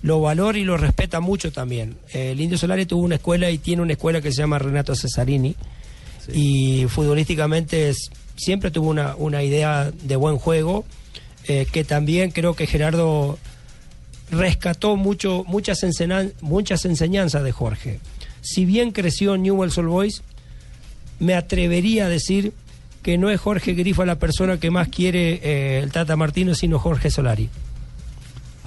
Lo 0.03 0.21
valora 0.21 0.59
y 0.59 0.63
lo 0.63 0.77
respeta 0.77 1.19
mucho 1.19 1.51
también. 1.51 1.97
Eh, 2.13 2.31
el 2.31 2.41
Indio 2.41 2.59
Solari 2.59 2.85
tuvo 2.85 3.01
una 3.03 3.15
escuela 3.15 3.49
y 3.49 3.57
tiene 3.57 3.81
una 3.81 3.93
escuela 3.93 4.21
que 4.21 4.31
se 4.31 4.37
llama 4.41 4.59
Renato 4.59 4.95
Cesarini. 4.95 5.55
Y 6.33 6.85
futbolísticamente 6.87 7.89
es- 7.89 8.09
siempre 8.35 8.71
tuvo 8.71 8.89
una, 8.89 9.15
una 9.15 9.43
idea 9.43 9.91
de 9.91 10.15
buen 10.15 10.37
juego, 10.37 10.85
eh, 11.47 11.67
que 11.71 11.83
también 11.83 12.31
creo 12.31 12.55
que 12.55 12.67
Gerardo 12.67 13.37
rescató 14.31 14.95
mucho, 14.95 15.43
muchas, 15.47 15.85
muchas 16.41 16.85
enseñanzas 16.85 17.43
de 17.43 17.51
Jorge. 17.51 17.99
Si 18.41 18.65
bien 18.65 18.91
creció 18.91 19.37
Newell's 19.37 19.77
Old 19.77 19.89
Boys, 19.89 20.23
me 21.19 21.35
atrevería 21.35 22.05
a 22.05 22.09
decir 22.09 22.53
que 23.03 23.17
no 23.17 23.29
es 23.29 23.39
Jorge 23.39 23.73
Grifo 23.73 24.03
la 24.05 24.17
persona 24.17 24.59
que 24.59 24.71
más 24.71 24.87
quiere 24.87 25.39
eh, 25.43 25.79
el 25.83 25.91
Tata 25.91 26.15
Martino, 26.15 26.55
sino 26.55 26.79
Jorge 26.79 27.11
Solari. 27.11 27.49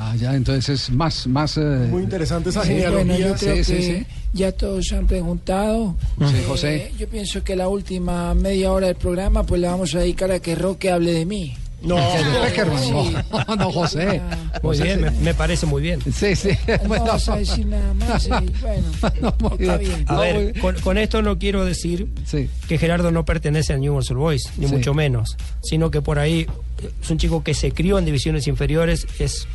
Ah, 0.00 0.14
ya, 0.16 0.34
entonces 0.37 0.68
es 0.82 0.90
más, 0.90 1.26
más... 1.26 1.56
eh, 1.56 1.61
Muy 1.90 2.04
interesante 2.04 2.50
esa 2.50 2.62
Sí, 2.62 2.68
genealogía. 2.68 3.04
bueno, 3.04 3.18
yo 3.18 3.34
creo 3.34 3.52
Sí, 3.54 3.58
que 3.58 3.64
sí, 3.64 3.82
sí. 3.82 4.06
ya 4.32 4.52
todos 4.52 4.92
han 4.92 5.06
preguntado. 5.08 5.96
Sí, 6.18 6.24
Eh, 6.37 6.44
José. 6.46 6.92
Yo 6.98 7.08
pienso 7.08 7.42
que 7.42 7.56
la 7.56 7.66
última 7.68 8.32
media 8.34 8.70
hora 8.72 8.87
del 8.87 8.96
programa 8.96 9.42
pues 9.44 9.61
la 9.61 9.70
vamos 9.72 9.94
a 9.96 9.98
dedicar 9.98 10.30
a 10.30 10.38
que 10.38 10.54
Roque 10.54 10.90
hable 10.92 11.12
de 11.12 11.24
mí. 11.26 11.56
No, 11.82 11.96
no, 13.48 13.56
no, 13.56 13.72
José. 13.72 14.20
Muy 14.62 14.76
José, 14.76 14.82
bien, 14.84 14.98
sí. 14.98 15.04
me, 15.04 15.11
me 15.11 15.34
parece 15.34 15.66
muy 15.66 15.80
bien. 15.82 16.00
Sí, 16.12 16.34
sí. 16.37 16.50
No 16.66 16.78
Bueno, 16.88 17.04
vamos 17.04 17.28
a 17.28 17.37
decir 17.37 17.66
nada 17.66 17.94
más. 17.94 18.26
y 18.26 18.30
bueno, 18.61 18.87
no, 19.20 19.34
muy 19.40 19.58
está 19.61 19.76
bien. 19.76 20.04
A 20.08 20.12
No, 20.12 20.18
muy 20.18 20.26
ver, 20.32 20.61
con, 20.61 20.74
con 20.80 20.98
esto 20.98 21.22
no 21.22 21.38
quiero 21.38 21.64
decir 21.64 22.08
Sí. 22.24 22.48
que 22.68 22.78
Gerardo 22.78 23.11
no 23.12 23.24
pertenece 23.24 23.72
a 23.72 23.76
Newell's 23.78 24.11
Old 24.11 24.20
Boys, 24.20 24.42
ni 24.58 24.66
Sí. 24.66 24.72
mucho 24.74 24.92
menos, 24.94 25.37
sino 25.62 25.90
que 25.90 26.02
por 26.02 26.18
ahí 26.18 26.46
eh, 26.82 26.90
es 27.02 27.11
un 27.11 27.18
chico 27.18 27.42
que 27.44 27.54
se 27.54 27.70
crió 27.72 27.98
en 27.98 28.04
divisiones 28.04 28.46
inferiores, 28.48 29.06
es 29.20 29.46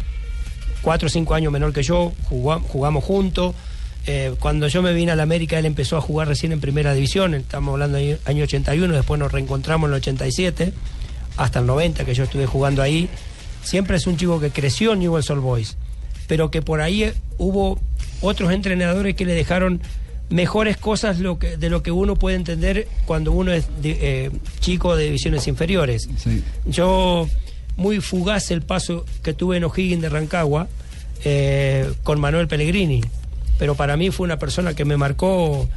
cuatro 0.83 1.07
o 1.07 1.09
cinco 1.09 1.33
años 1.33 1.51
menor 1.51 1.73
que 1.73 1.81
yo, 1.81 2.13
jugá- 2.29 2.59
jugamos 2.59 3.03
juntos. 3.03 3.55
Eh, 4.05 4.35
cuando 4.39 4.67
yo 4.67 4.81
me 4.83 4.93
vine 4.93 5.13
a 5.13 5.15
la 5.15 5.23
América, 5.23 5.57
él 5.57 5.65
empezó 5.65 5.95
a 5.97 6.01
jugar 6.01 6.27
recién 6.27 6.51
en 6.51 6.59
primera 6.59 6.93
división, 6.93 7.33
estamos 7.33 7.71
hablando 7.73 7.97
del 7.97 8.19
año 8.25 8.43
81, 8.43 8.93
después 8.93 9.17
nos 9.19 9.31
reencontramos 9.31 9.87
en 9.87 9.93
el 9.93 9.97
87, 10.01 10.73
hasta 11.37 11.59
el 11.59 11.65
90 11.65 12.03
que 12.05 12.13
yo 12.13 12.25
estuve 12.25 12.45
jugando 12.45 12.81
ahí. 12.81 13.07
Siempre 13.63 13.95
es 13.97 14.05
un 14.05 14.17
chico 14.17 14.39
que 14.41 14.49
creció 14.51 14.91
en 14.93 14.99
Newell's 14.99 15.29
Old 15.29 15.41
Boys, 15.41 15.77
pero 16.27 16.51
que 16.51 16.61
por 16.61 16.81
ahí 16.81 17.03
eh, 17.03 17.13
hubo 17.37 17.79
otros 18.21 18.51
entrenadores 18.51 19.15
que 19.15 19.23
le 19.25 19.33
dejaron 19.33 19.81
mejores 20.29 20.75
cosas 20.77 21.19
lo 21.19 21.39
que, 21.39 21.55
de 21.57 21.69
lo 21.69 21.81
que 21.81 21.91
uno 21.91 22.15
puede 22.15 22.35
entender 22.35 22.87
cuando 23.05 23.31
uno 23.31 23.53
es 23.53 23.67
de- 23.81 23.97
eh, 24.01 24.31
chico 24.59 24.95
de 24.97 25.05
divisiones 25.05 25.47
inferiores. 25.47 26.09
Sí. 26.17 26.43
Yo, 26.65 27.29
muy 27.77 28.01
fugaz 28.01 28.51
el 28.51 28.61
paso 28.61 29.05
que 29.23 29.33
tuve 29.33 29.57
en 29.57 29.63
O'Higgins 29.63 30.01
de 30.01 30.09
Rancagua 30.09 30.67
eh, 31.23 31.91
con 32.03 32.19
Manuel 32.19 32.47
Pellegrini, 32.47 33.01
pero 33.57 33.75
para 33.75 33.97
mí 33.97 34.11
fue 34.11 34.25
una 34.25 34.37
persona 34.39 34.73
que 34.73 34.85
me 34.85 34.97
marcó, 34.97 35.67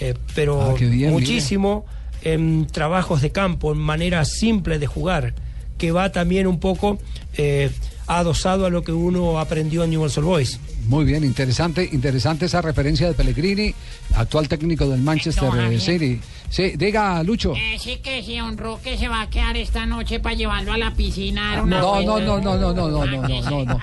eh, 0.00 0.14
pero 0.34 0.62
Ah, 0.62 0.74
bien, 0.78 1.12
muchísimo 1.12 1.84
en 2.22 2.66
trabajos 2.66 3.22
de 3.22 3.30
campo, 3.30 3.72
en 3.72 3.78
maneras 3.78 4.30
simples 4.32 4.80
de 4.80 4.86
jugar, 4.86 5.34
que 5.78 5.92
va 5.92 6.10
también 6.10 6.46
un 6.46 6.58
poco 6.58 6.98
eh, 7.36 7.70
adosado 8.06 8.66
a 8.66 8.70
lo 8.70 8.82
que 8.82 8.92
uno 8.92 9.38
aprendió 9.38 9.84
en 9.84 9.90
Newell's 9.90 10.16
Old 10.18 10.26
Boys. 10.26 10.60
Muy 10.88 11.04
bien, 11.04 11.24
interesante, 11.24 11.88
interesante 11.92 12.46
esa 12.46 12.62
referencia 12.62 13.06
de 13.06 13.14
Pellegrini, 13.14 13.74
actual 14.14 14.48
técnico 14.48 14.88
del 14.88 15.00
Manchester 15.02 15.44
No, 15.52 15.70
eh. 15.70 15.80
City. 15.80 16.20
Sí, 16.48 16.72
diga, 16.76 17.22
Lucho. 17.22 17.54
Eh, 17.56 17.76
sí 17.78 17.96
que 17.98 18.22
si 18.22 18.38
don 18.38 18.56
Roque 18.56 18.96
se 18.96 19.08
va 19.08 19.22
a 19.22 19.30
quedar 19.30 19.56
esta 19.56 19.84
noche 19.86 20.20
para 20.20 20.34
llevarlo 20.34 20.72
a 20.72 20.78
la 20.78 20.92
piscina. 20.92 21.52
a 21.52 21.54
dar 21.56 21.64
una 21.64 21.80
No, 21.80 22.00
no, 22.02 22.20
no, 22.20 22.40
no, 22.40 22.56
no, 22.56 22.72
no, 22.72 22.72
no, 22.72 23.06
no, 23.06 23.06
no, 23.06 23.06
no, 23.06 23.64
no. 23.64 23.78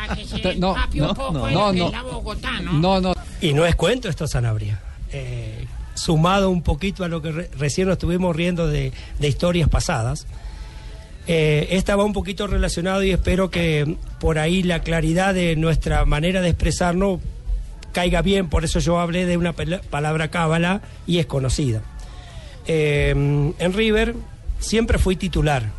no, 0.56 0.74
no, 0.74 0.74
un 0.74 1.12
no, 2.82 3.02
no. 3.02 3.14
Y 3.42 3.54
no 3.54 3.66
es 3.66 3.76
cuento 3.76 4.08
esto, 4.10 4.28
Sanabria. 4.28 4.80
Eh, 5.12 5.66
sumado 5.96 6.50
un 6.50 6.64
poquito 6.64 7.04
a 7.04 7.08
lo 7.08 7.22
que 7.22 7.32
re- 7.32 7.50
recién 7.58 7.88
nos 7.88 7.94
estuvimos 7.96 8.36
riendo 8.36 8.68
de, 8.68 8.92
de 9.20 9.28
historias 9.28 9.70
pasadas, 9.70 10.26
eh, 11.28 11.68
esta 11.72 11.96
va 11.96 12.04
un 12.04 12.14
poquito 12.14 12.48
relacionado 12.48 13.04
y 13.04 13.12
espero 13.12 13.50
que 13.50 13.98
por 14.20 14.40
ahí 14.40 14.64
la 14.64 14.80
claridad 14.82 15.34
de 15.34 15.56
nuestra 15.56 16.04
manera 16.06 16.42
de 16.42 16.50
expresarnos 16.50 17.20
caiga 17.94 18.22
bien, 18.24 18.50
por 18.50 18.66
eso 18.66 18.80
yo 18.80 19.00
hablé 19.00 19.26
de 19.26 19.38
una 19.38 19.54
pala- 19.54 19.82
palabra 19.90 20.30
cábala 20.30 20.82
y 21.06 21.20
es 21.20 21.28
conocida. 21.28 21.82
Eh, 22.68 23.10
en 23.12 23.74
River 23.74 24.16
siempre 24.60 24.98
fui 24.98 25.16
titular, 25.16 25.70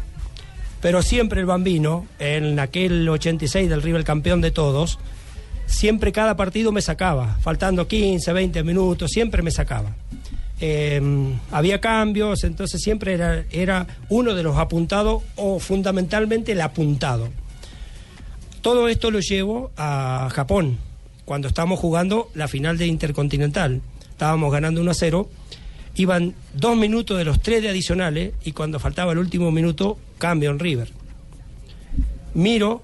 pero 0.81 1.03
siempre 1.03 1.40
el 1.40 1.47
bambino, 1.47 2.07
en 2.18 2.59
aquel 2.59 3.09
86 3.09 3.68
del 3.68 3.83
River 3.83 4.05
campeón 4.05 4.40
de 4.40 4.51
todos, 4.51 4.99
siempre 5.66 6.12
cada 6.12 6.37
partido 6.37 6.73
me 6.73 6.83
sacaba, 6.83 7.38
faltando 7.40 7.88
15, 7.88 8.33
20 8.33 8.62
minutos, 8.64 9.11
siempre 9.11 9.42
me 9.42 9.51
sacaba. 9.51 9.94
Eh, 10.61 11.01
había 11.51 11.81
cambios, 11.81 12.44
entonces 12.44 12.81
siempre 12.81 13.14
era, 13.14 13.44
era 13.51 13.87
uno 14.09 14.35
de 14.35 14.42
los 14.42 14.57
apuntados 14.57 15.23
o 15.37 15.59
fundamentalmente 15.59 16.53
el 16.53 16.61
apuntado. 16.61 17.29
Todo 18.61 18.88
esto 18.88 19.11
lo 19.11 19.20
llevo 19.20 19.73
a 19.77 20.29
Japón, 20.33 20.79
cuando 21.25 21.49
estábamos 21.49 21.81
jugando 21.81 22.31
la 22.35 22.49
final 22.49 22.79
de 22.79 22.87
Intercontinental. 22.87 23.81
Estábamos 24.11 24.53
ganando 24.53 24.81
1 24.81 24.90
a 24.90 24.94
0, 24.94 25.29
iban 25.97 26.35
dos 26.55 26.77
minutos 26.77 27.17
de 27.19 27.25
los 27.25 27.41
tres 27.41 27.63
de 27.63 27.69
adicionales 27.69 28.33
y 28.45 28.53
cuando 28.53 28.79
faltaba 28.81 29.13
el 29.13 29.19
último 29.19 29.51
minuto, 29.51 29.99
cambio 30.19 30.51
en 30.51 30.59
River. 30.59 30.89
Miro, 32.35 32.83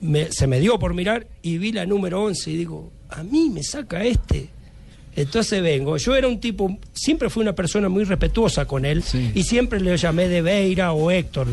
me- 0.00 0.30
se 0.32 0.46
me 0.46 0.60
dio 0.60 0.78
por 0.78 0.94
mirar 0.94 1.26
y 1.42 1.58
vi 1.58 1.72
la 1.72 1.86
número 1.86 2.22
11 2.22 2.50
y 2.50 2.56
digo, 2.56 2.90
a 3.08 3.22
mí 3.22 3.50
me 3.50 3.62
saca 3.62 4.04
este. 4.04 4.48
Entonces 5.16 5.62
vengo, 5.62 5.96
yo 5.96 6.14
era 6.14 6.28
un 6.28 6.38
tipo, 6.38 6.78
siempre 6.92 7.28
fui 7.30 7.42
una 7.42 7.54
persona 7.54 7.88
muy 7.88 8.04
respetuosa 8.04 8.66
con 8.66 8.84
él 8.84 9.02
y 9.34 9.42
siempre 9.42 9.80
le 9.80 9.96
llamé 9.96 10.28
de 10.28 10.42
Beira 10.42 10.92
o 10.92 11.10
Héctor. 11.10 11.48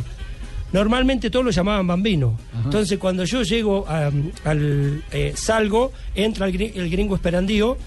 Normalmente 0.74 1.30
todos 1.30 1.46
lo 1.46 1.52
llamaban 1.52 1.88
Bambino. 1.88 2.38
Entonces 2.64 3.00
cuando 3.00 3.24
yo 3.24 3.42
llego 3.44 3.86
a- 3.88 4.12
al, 4.44 5.04
eh, 5.12 5.34
salgo, 5.36 5.94
entra 6.14 6.48
el, 6.48 6.62
el 6.62 6.90
gringo 6.90 7.16
esperandío, 7.16 7.78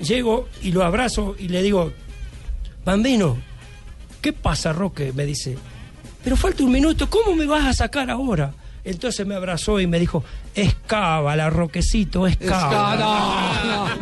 llego 0.00 0.48
y 0.62 0.72
lo 0.72 0.84
abrazo 0.84 1.34
y 1.38 1.48
le 1.48 1.62
digo, 1.62 1.92
Bambino, 2.84 3.36
¿qué 4.20 4.32
pasa, 4.32 4.72
Roque? 4.72 5.12
Me 5.12 5.24
dice, 5.26 5.56
pero 6.24 6.36
falta 6.36 6.62
un 6.64 6.72
minuto, 6.72 7.08
¿cómo 7.10 7.34
me 7.34 7.46
vas 7.46 7.64
a 7.66 7.72
sacar 7.72 8.10
ahora? 8.10 8.52
Entonces 8.82 9.26
me 9.26 9.34
abrazó 9.34 9.78
y 9.78 9.86
me 9.86 9.98
dijo, 10.00 10.24
es 10.54 10.74
cábala, 10.86 11.50
Roquecito, 11.50 12.26
es 12.26 12.36
cábala. 12.38 13.96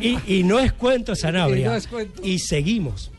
Y, 0.00 0.08
y- 0.08 0.18
y 0.38 0.42
no 0.44 0.58
es 0.60 0.72
cuento, 0.72 1.14
Sanabria. 1.16 1.60
Y 1.60 1.64
no 1.64 1.74
es 1.74 1.86
cuento. 1.88 2.22
Y 2.24 2.38
seguimos. 2.38 3.10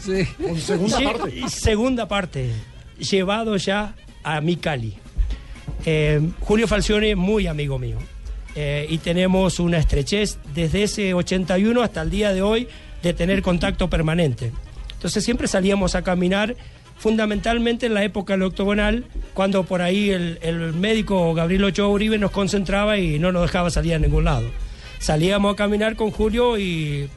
Sí. 0.00 0.26
segunda 0.58 1.00
parte. 1.00 1.42
Segunda 1.48 2.08
parte. 2.08 2.50
Llevado 2.98 3.56
ya 3.56 3.94
a 4.24 4.40
mi 4.40 4.56
Cali. 4.56 4.94
Eh, 5.84 6.20
Julio 6.40 6.66
Falcione, 6.66 7.14
muy 7.14 7.46
amigo 7.46 7.78
mío. 7.78 7.98
Eh, 8.54 8.86
y 8.88 8.98
tenemos 8.98 9.60
una 9.60 9.78
estrechez 9.78 10.38
desde 10.54 10.82
ese 10.82 11.14
81 11.14 11.82
hasta 11.82 12.02
el 12.02 12.10
día 12.10 12.32
de 12.32 12.42
hoy 12.42 12.68
de 13.02 13.14
tener 13.14 13.42
contacto 13.42 13.88
permanente. 13.88 14.52
Entonces 14.92 15.24
siempre 15.24 15.48
salíamos 15.48 15.94
a 15.94 16.02
caminar, 16.02 16.54
fundamentalmente 16.98 17.86
en 17.86 17.94
la 17.94 18.04
época 18.04 18.34
del 18.34 18.42
octogonal, 18.42 19.06
cuando 19.34 19.64
por 19.64 19.82
ahí 19.82 20.10
el, 20.10 20.38
el 20.42 20.74
médico 20.74 21.34
Gabriel 21.34 21.64
Ochoa 21.64 21.88
Uribe 21.88 22.18
nos 22.18 22.30
concentraba 22.30 22.98
y 22.98 23.18
no 23.18 23.32
nos 23.32 23.42
dejaba 23.42 23.70
salir 23.70 23.94
a 23.94 23.98
ningún 23.98 24.24
lado. 24.24 24.48
Salíamos 24.98 25.54
a 25.54 25.56
caminar 25.56 25.96
con 25.96 26.12
Julio 26.12 26.58
y 26.58 27.08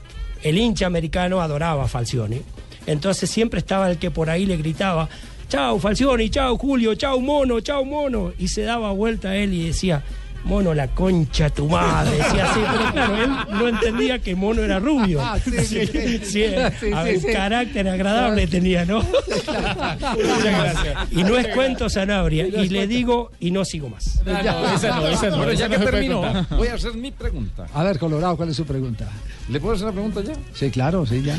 el 0.41 0.57
hincha 0.57 0.87
americano 0.87 1.41
adoraba 1.41 1.83
a 1.83 1.87
Falcione. 1.87 2.41
Entonces 2.87 3.29
siempre 3.29 3.59
estaba 3.59 3.91
el 3.91 3.97
que 3.97 4.11
por 4.11 4.29
ahí 4.29 4.45
le 4.45 4.57
gritaba, 4.57 5.09
chau 5.49 5.79
Falcioni, 5.79 6.29
chau 6.29 6.57
Julio, 6.57 6.95
chau 6.95 7.19
Mono, 7.19 7.59
chau 7.59 7.85
Mono. 7.85 8.33
Y 8.37 8.47
se 8.47 8.61
daba 8.63 8.91
vuelta 8.91 9.29
a 9.29 9.35
él 9.35 9.53
y 9.53 9.67
decía, 9.67 10.03
Mono, 10.45 10.73
la 10.73 10.87
concha 10.89 11.49
tu 11.49 11.67
madre. 11.67 12.17
Decía 12.17 12.49
así, 12.51 12.59
pero 12.71 12.91
claro, 12.93 13.17
él 13.23 13.29
no 13.49 13.67
entendía 13.67 14.19
que 14.19 14.35
Mono 14.35 14.61
era 14.61 14.79
rubio. 14.79 15.19
Ah, 15.21 15.37
sí, 15.43 15.51
sí, 15.65 15.85
sí. 15.87 15.91
Sí, 16.25 16.43
a 16.45 16.71
Sí, 16.71 16.89
ver, 16.91 17.33
carácter 17.33 17.87
agradable 17.89 18.47
tenía, 18.47 18.85
¿no? 18.85 19.01
Muchas 19.03 20.43
gracias. 20.43 20.97
Y 21.11 21.23
no 21.23 21.37
es 21.37 21.47
cuento, 21.49 21.89
Sanabria. 21.89 22.47
Y 22.47 22.69
le 22.69 22.87
digo, 22.87 23.31
y 23.39 23.51
no 23.51 23.65
sigo 23.65 23.89
más. 23.89 24.21
Ah, 24.25 24.41
no, 24.43 24.73
esa 24.75 24.95
no, 24.95 25.07
esa 25.07 25.29
no. 25.29 25.37
Bueno, 25.37 25.53
ya 25.53 25.67
no 25.67 25.79
que 25.79 25.85
terminó, 25.85 26.45
voy 26.51 26.67
a 26.67 26.75
hacer 26.75 26.93
mi 26.93 27.11
pregunta. 27.11 27.65
A 27.73 27.83
ver, 27.83 27.97
Colorado, 27.99 28.37
¿cuál 28.37 28.49
es 28.49 28.55
su 28.55 28.65
pregunta? 28.65 29.07
¿Le 29.49 29.59
puedo 29.59 29.73
hacer 29.75 29.85
una 29.87 29.93
pregunta 29.93 30.21
ya? 30.21 30.33
Sí, 30.53 30.69
claro, 30.69 31.05
sí, 31.05 31.21
ya. 31.23 31.37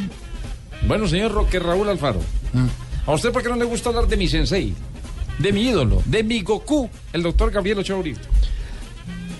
Bueno, 0.86 1.06
señor 1.08 1.32
Roque 1.32 1.58
Raúl 1.58 1.88
Alfaro, 1.88 2.20
¿a 3.06 3.12
usted 3.12 3.32
por 3.32 3.42
qué 3.42 3.48
no 3.48 3.56
le 3.56 3.64
gusta 3.64 3.88
hablar 3.90 4.06
de 4.08 4.16
mi 4.16 4.28
sensei? 4.28 4.74
De 5.38 5.52
mi 5.52 5.62
ídolo, 5.68 6.02
de 6.06 6.22
mi 6.22 6.40
Goku, 6.42 6.88
el 7.12 7.22
doctor 7.22 7.50
Gabriel 7.50 7.78
Ochoa 7.78 7.98
Uribe. 7.98 8.18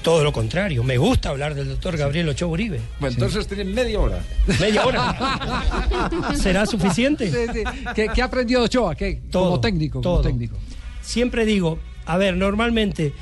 Todo 0.07 0.23
lo 0.23 0.33
contrario, 0.33 0.85
me 0.85 0.99
gusta 0.99 1.31
hablar 1.31 1.57
del 1.57 1.69
doctor 1.69 1.97
Gabriel 1.97 2.29
Ochoa 2.29 2.49
Uribe. 2.49 2.81
Bueno, 3.01 3.15
entonces 3.15 3.49
tienen 3.49 3.75
media 3.75 3.99
hora. 3.99 4.23
¿Media 4.61 4.87
hora? 4.87 6.31
¿Será 6.41 6.65
suficiente? 6.65 7.29
Sí, 7.29 7.53
sí. 7.53 7.65
¿Qué, 7.93 8.07
qué 8.15 8.23
aprendió 8.23 8.63
Ochoa? 8.63 8.95
¿Qué? 8.95 9.21
como 9.33 9.59
técnico, 9.59 10.01
como 10.01 10.21
técnico. 10.21 10.57
Siempre 11.03 11.45
digo, 11.45 11.81
a 12.05 12.17
ver, 12.19 12.37
normalmente 12.37 13.15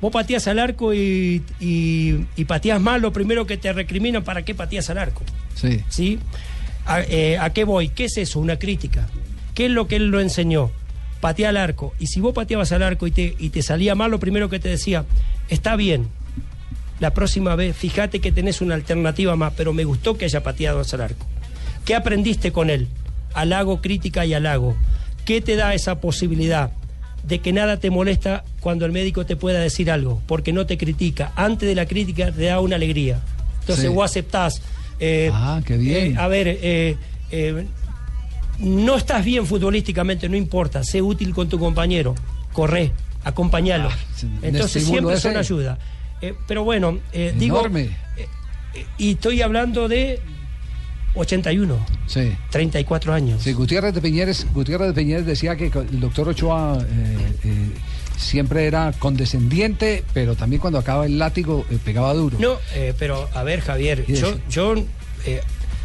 vos 0.00 0.10
pateás 0.10 0.48
al 0.48 0.58
arco 0.58 0.92
y, 0.92 1.44
y, 1.60 2.26
y 2.34 2.44
pateás 2.44 2.80
mal, 2.80 3.00
lo 3.00 3.12
primero 3.12 3.46
que 3.46 3.56
te 3.56 3.72
recriminan, 3.72 4.24
¿para 4.24 4.44
qué 4.44 4.52
pateás 4.52 4.90
al 4.90 4.98
arco? 4.98 5.22
Sí. 5.54 5.80
¿Sí? 5.88 6.18
¿A, 6.86 7.02
eh, 7.02 7.38
¿a 7.38 7.50
qué 7.50 7.62
voy? 7.62 7.90
¿Qué 7.90 8.06
es 8.06 8.16
eso? 8.16 8.40
Una 8.40 8.58
crítica. 8.58 9.06
¿Qué 9.54 9.66
es 9.66 9.70
lo 9.70 9.86
que 9.86 9.94
él 9.94 10.08
lo 10.08 10.18
enseñó? 10.18 10.72
Patea 11.20 11.50
al 11.50 11.56
arco. 11.56 11.94
Y 12.00 12.08
si 12.08 12.18
vos 12.18 12.34
pateabas 12.34 12.72
al 12.72 12.82
arco 12.82 13.06
y 13.06 13.12
te, 13.12 13.36
y 13.38 13.50
te 13.50 13.62
salía 13.62 13.94
mal, 13.94 14.10
lo 14.10 14.18
primero 14.18 14.48
que 14.48 14.58
te 14.58 14.70
decía, 14.70 15.04
está 15.48 15.76
bien. 15.76 16.08
La 17.00 17.12
próxima 17.14 17.56
vez, 17.56 17.76
fíjate 17.76 18.20
que 18.20 18.30
tenés 18.32 18.60
una 18.60 18.74
alternativa 18.74 19.34
más, 19.36 19.52
pero 19.56 19.72
me 19.72 19.84
gustó 19.84 20.16
que 20.16 20.24
haya 20.26 20.42
pateado 20.42 20.82
al 20.92 21.00
arco. 21.00 21.26
¿Qué 21.84 21.94
aprendiste 21.94 22.52
con 22.52 22.70
él? 22.70 22.88
Halago, 23.34 23.80
crítica 23.80 24.24
y 24.24 24.34
halago. 24.34 24.76
¿Qué 25.24 25.40
te 25.40 25.56
da 25.56 25.74
esa 25.74 26.00
posibilidad 26.00 26.70
de 27.24 27.38
que 27.40 27.52
nada 27.52 27.78
te 27.78 27.90
molesta 27.90 28.44
cuando 28.60 28.84
el 28.86 28.92
médico 28.92 29.26
te 29.26 29.36
pueda 29.36 29.58
decir 29.60 29.90
algo? 29.90 30.20
Porque 30.26 30.52
no 30.52 30.66
te 30.66 30.78
critica. 30.78 31.32
Antes 31.34 31.68
de 31.68 31.74
la 31.74 31.86
crítica 31.86 32.30
te 32.30 32.44
da 32.44 32.60
una 32.60 32.76
alegría. 32.76 33.20
Entonces 33.60 33.86
Sí. 33.86 33.90
vos 33.94 34.04
aceptás. 34.10 34.60
eh, 35.00 35.30
Ah, 35.32 35.60
qué 35.64 35.76
bien. 35.76 36.12
eh, 36.12 36.18
a 36.18 36.28
ver, 36.28 36.46
eh, 36.62 36.96
no 38.58 38.96
estás 38.96 39.24
bien 39.24 39.46
futbolísticamente, 39.46 40.28
no 40.28 40.36
importa. 40.36 40.84
Sé 40.84 41.02
útil 41.02 41.34
con 41.34 41.48
tu 41.48 41.58
compañero. 41.58 42.14
Corre, 42.52 42.92
acompañalo. 43.24 43.88
un 44.22 44.38
Entonces 44.42 44.84
siempre 44.84 45.16
son 45.18 45.36
ayuda. 45.36 45.78
Eh, 46.22 46.34
pero 46.46 46.64
bueno, 46.64 46.98
eh, 47.12 47.34
digo. 47.36 47.58
Enorme. 47.58 47.82
eh, 48.16 48.26
eh, 48.74 48.86
y 48.96 49.12
estoy 49.12 49.42
hablando 49.42 49.88
de 49.88 50.20
81, 51.14 51.84
Sí. 52.06 52.32
34 52.50 53.12
años. 53.12 53.42
Sí, 53.42 53.52
Gutiérrez 53.52 53.92
de 53.94 54.00
Piñeres, 54.00 54.46
Gutiérrez 54.54 54.88
de 54.88 54.94
Piñeres 54.94 55.26
decía 55.26 55.56
que 55.56 55.66
el 55.66 56.00
doctor 56.00 56.28
Ochoa 56.28 56.78
siempre 58.16 58.66
era 58.66 58.92
condescendiente, 58.98 60.04
pero 60.14 60.36
también 60.36 60.60
cuando 60.60 60.78
acaba 60.78 61.04
el 61.06 61.18
látigo 61.18 61.66
pegaba 61.84 62.14
duro. 62.14 62.38
No, 62.40 62.56
eh, 62.74 62.94
pero 62.98 63.28
a 63.34 63.42
ver, 63.42 63.60
Javier, 63.60 64.06
yo, 64.06 64.38
yo 64.48 64.74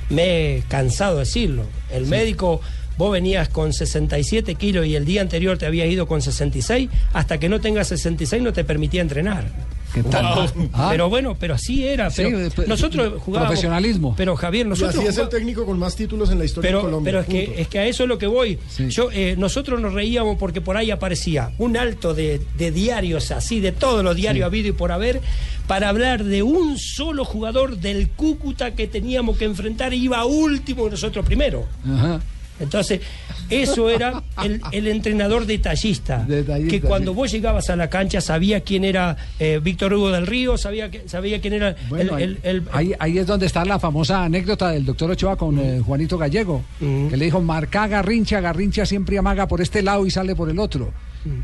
me 0.09 0.57
he 0.57 0.63
cansado 0.69 1.15
de 1.15 1.19
decirlo. 1.21 1.63
El 1.91 2.05
médico, 2.05 2.61
vos 2.97 3.11
venías 3.11 3.49
con 3.49 3.73
67 3.73 4.55
kilos 4.55 4.85
y 4.85 4.95
el 4.95 5.03
día 5.03 5.21
anterior 5.21 5.57
te 5.57 5.65
habías 5.65 5.87
ido 5.89 6.07
con 6.07 6.21
66, 6.21 6.89
hasta 7.13 7.37
que 7.39 7.49
no 7.49 7.59
tengas 7.59 7.87
66 7.89 8.41
no 8.43 8.53
te 8.53 8.63
permitía 8.63 9.01
entrenar. 9.01 9.51
¿Qué 9.93 10.03
tal? 10.03 10.49
Ah. 10.73 10.87
Pero 10.91 11.09
bueno, 11.09 11.35
pero 11.39 11.55
así 11.55 11.85
era. 11.87 12.09
Sí, 12.09 12.23
Pero 12.23 12.49
pe- 12.51 12.67
nosotros 12.67 13.21
jugábamos. 13.21 13.49
profesionalismo. 13.51 14.13
Pero 14.17 14.35
Javier, 14.35 14.65
Y 14.65 14.69
nosotros. 14.69 14.95
así 14.97 15.07
es 15.07 15.17
el 15.17 15.29
técnico 15.29 15.65
con 15.65 15.79
más 15.79 15.95
títulos 15.95 16.29
en 16.29 16.39
la 16.39 16.45
historia 16.45 16.67
pero, 16.67 16.77
de 16.79 16.83
Colombia. 16.85 17.11
pero 17.11 17.19
es 17.21 17.27
que, 17.27 17.61
es 17.61 17.67
que 17.67 17.79
a 17.79 17.85
eso 17.87 18.03
es 18.03 18.09
lo 18.09 18.17
que 18.17 18.27
voy. 18.27 18.59
Yo, 18.89 19.09
eh, 19.11 19.35
nosotros 19.37 19.79
nos 19.81 19.93
reíamos 19.93 20.37
porque 20.37 20.61
por 20.61 20.77
ahí 20.77 20.91
aparecía 20.91 21.51
un 21.57 21.77
alto 21.77 22.13
de, 22.13 22.41
de 22.57 22.71
diarios 22.71 23.31
así, 23.31 23.59
de 23.59 23.71
todos 23.71 24.03
los 24.03 24.15
diarios 24.15 24.45
habido 24.45 24.67
y 24.67 24.71
por 24.73 24.91
haber, 24.91 25.21
para 25.67 25.89
hablar 25.89 26.23
de 26.23 26.43
un 26.43 26.77
solo 26.77 27.25
jugador 27.25 27.77
del 27.77 28.09
Cúcuta 28.09 28.75
que 28.75 28.87
teníamos 28.87 29.37
que 29.37 29.45
enfrentar 29.45 29.93
y 29.93 30.03
iba 30.03 30.23
último 30.25 30.87
y 30.87 30.91
nosotros 30.91 31.25
primero. 31.25 31.65
Ajá. 31.85 32.21
Entonces, 32.59 33.01
eso 33.49 33.89
era 33.89 34.23
el, 34.43 34.61
el 34.71 34.87
entrenador 34.87 35.45
detallista, 35.45 36.23
Detallista, 36.27 36.69
que 36.71 36.81
cuando 36.81 37.13
vos 37.13 37.31
llegabas 37.31 37.69
a 37.69 37.75
la 37.75 37.89
cancha 37.89 38.19
sabía 38.21 38.61
quién 38.61 38.83
era 38.83 39.15
eh, 39.39 39.59
Víctor 39.63 39.93
Hugo 39.93 40.11
del 40.11 40.27
Río, 40.27 40.57
sabía, 40.57 40.89
que- 40.91 41.07
sabía 41.07 41.39
quién 41.39 41.53
era 41.53 41.75
Bueno, 41.89 42.17
el- 42.17 42.39
el- 42.43 42.63
ahí, 42.71 42.93
ahí 42.99 43.17
es 43.19 43.27
donde 43.27 43.45
está 43.45 43.63
la 43.65 43.79
famosa 43.79 44.23
anécdota 44.23 44.69
del 44.69 44.85
doctor 44.85 45.11
Ochoa 45.11 45.35
con 45.35 45.59
eh, 45.59 45.79
Juanito 45.85 46.17
Gallego, 46.17 46.63
que 46.79 47.15
le 47.15 47.25
dijo, 47.25 47.41
marca 47.41 47.87
Garrincha, 47.87 48.41
Garrincha 48.41 48.85
siempre 48.85 49.17
amaga 49.17 49.47
por 49.47 49.61
este 49.61 49.81
lado 49.81 50.05
y 50.05 50.11
sale 50.11 50.35
por 50.35 50.49
el 50.49 50.59
otro. 50.59 50.91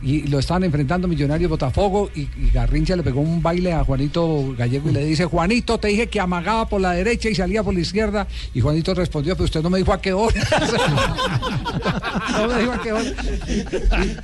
Y 0.02 0.24
lo 0.28 0.40
estaban 0.40 0.64
enfrentando 0.64 1.08
Millonarios 1.08 1.50
Botafogo 1.50 2.10
y, 2.16 2.22
y 2.22 2.50
Garrincha 2.54 2.96
le 2.96 3.04
pegó 3.04 3.20
un 3.22 3.42
baile 3.44 3.74
a 3.74 3.84
Juanito 3.84 4.54
Gallego 4.58 4.90
y 4.90 4.94
le 4.94 5.06
dice, 5.06 5.26
Juanito, 5.26 5.78
te 5.78 5.90
dije 5.90 6.08
que 6.08 6.20
amagaba 6.20 6.68
por 6.70 6.80
la 6.82 6.92
derecha 6.92 7.30
y 7.30 7.36
salía 7.36 7.64
por 7.64 7.74
la 7.74 7.82
izquierda. 7.82 8.28
Y 8.54 8.62
Juanito 8.62 8.94
respondió, 8.94 9.36
pero 9.36 9.46
usted 9.46 9.62
no 9.62 9.70
me 9.70 9.80
dijo 9.80 9.92
a 9.94 10.02
qué 10.02 10.14
hora. 10.14 10.34
no 12.32 12.48
me 12.48 12.60
dijo 12.60 12.72
a 12.72 12.82
qué 12.82 12.92
hora. 12.92 13.04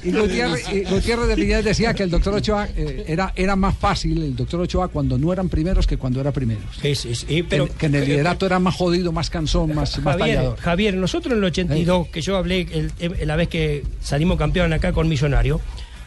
Y, 0.04 0.10
y 0.10 0.12
Gutiérrez, 0.12 0.70
y 0.74 0.84
Gutiérrez 0.86 1.28
de 1.28 1.36
Piñeres 1.36 1.66
decía 1.66 1.94
que 1.94 2.04
el 2.04 2.10
doctor 2.10 2.34
Ochoa 2.36 2.68
eh, 2.76 3.06
era, 3.08 3.34
era 3.36 3.56
más 3.56 3.78
fácil, 3.78 4.22
el 4.22 4.36
doctor 4.36 4.62
Ochoa, 4.62 4.88
cuando 4.90 5.18
no 5.18 5.32
eran 5.34 5.50
primeros 5.50 5.88
que 5.88 5.98
cuando 5.98 6.22
era 6.22 6.32
primeros. 6.32 6.64
Sí, 6.82 6.96
sí, 6.96 7.16
sí, 7.16 7.44
pero- 7.44 7.68
que, 7.68 7.74
que 7.74 7.86
en 7.88 7.96
el 7.96 8.06
liderato 8.06 8.46
era 8.46 8.60
más 8.60 8.76
jodido, 8.76 9.12
más 9.12 9.30
cansón, 9.30 9.74
más, 9.74 9.98
más 10.00 10.18
Javier, 10.18 10.38
tallador. 10.38 10.58
Javier, 10.60 10.94
nosotros 10.96 11.32
en 11.34 11.40
el 11.40 11.44
82, 11.46 12.08
que 12.10 12.22
yo 12.22 12.38
hablé 12.38 12.62
el- 12.72 12.92
el- 13.00 13.28
la 13.28 13.36
vez 13.36 13.48
que 13.50 13.84
salimos 14.02 14.38
campeón 14.38 14.72
acá 14.74 14.92
con 14.94 15.10
Millonario, 15.44 15.62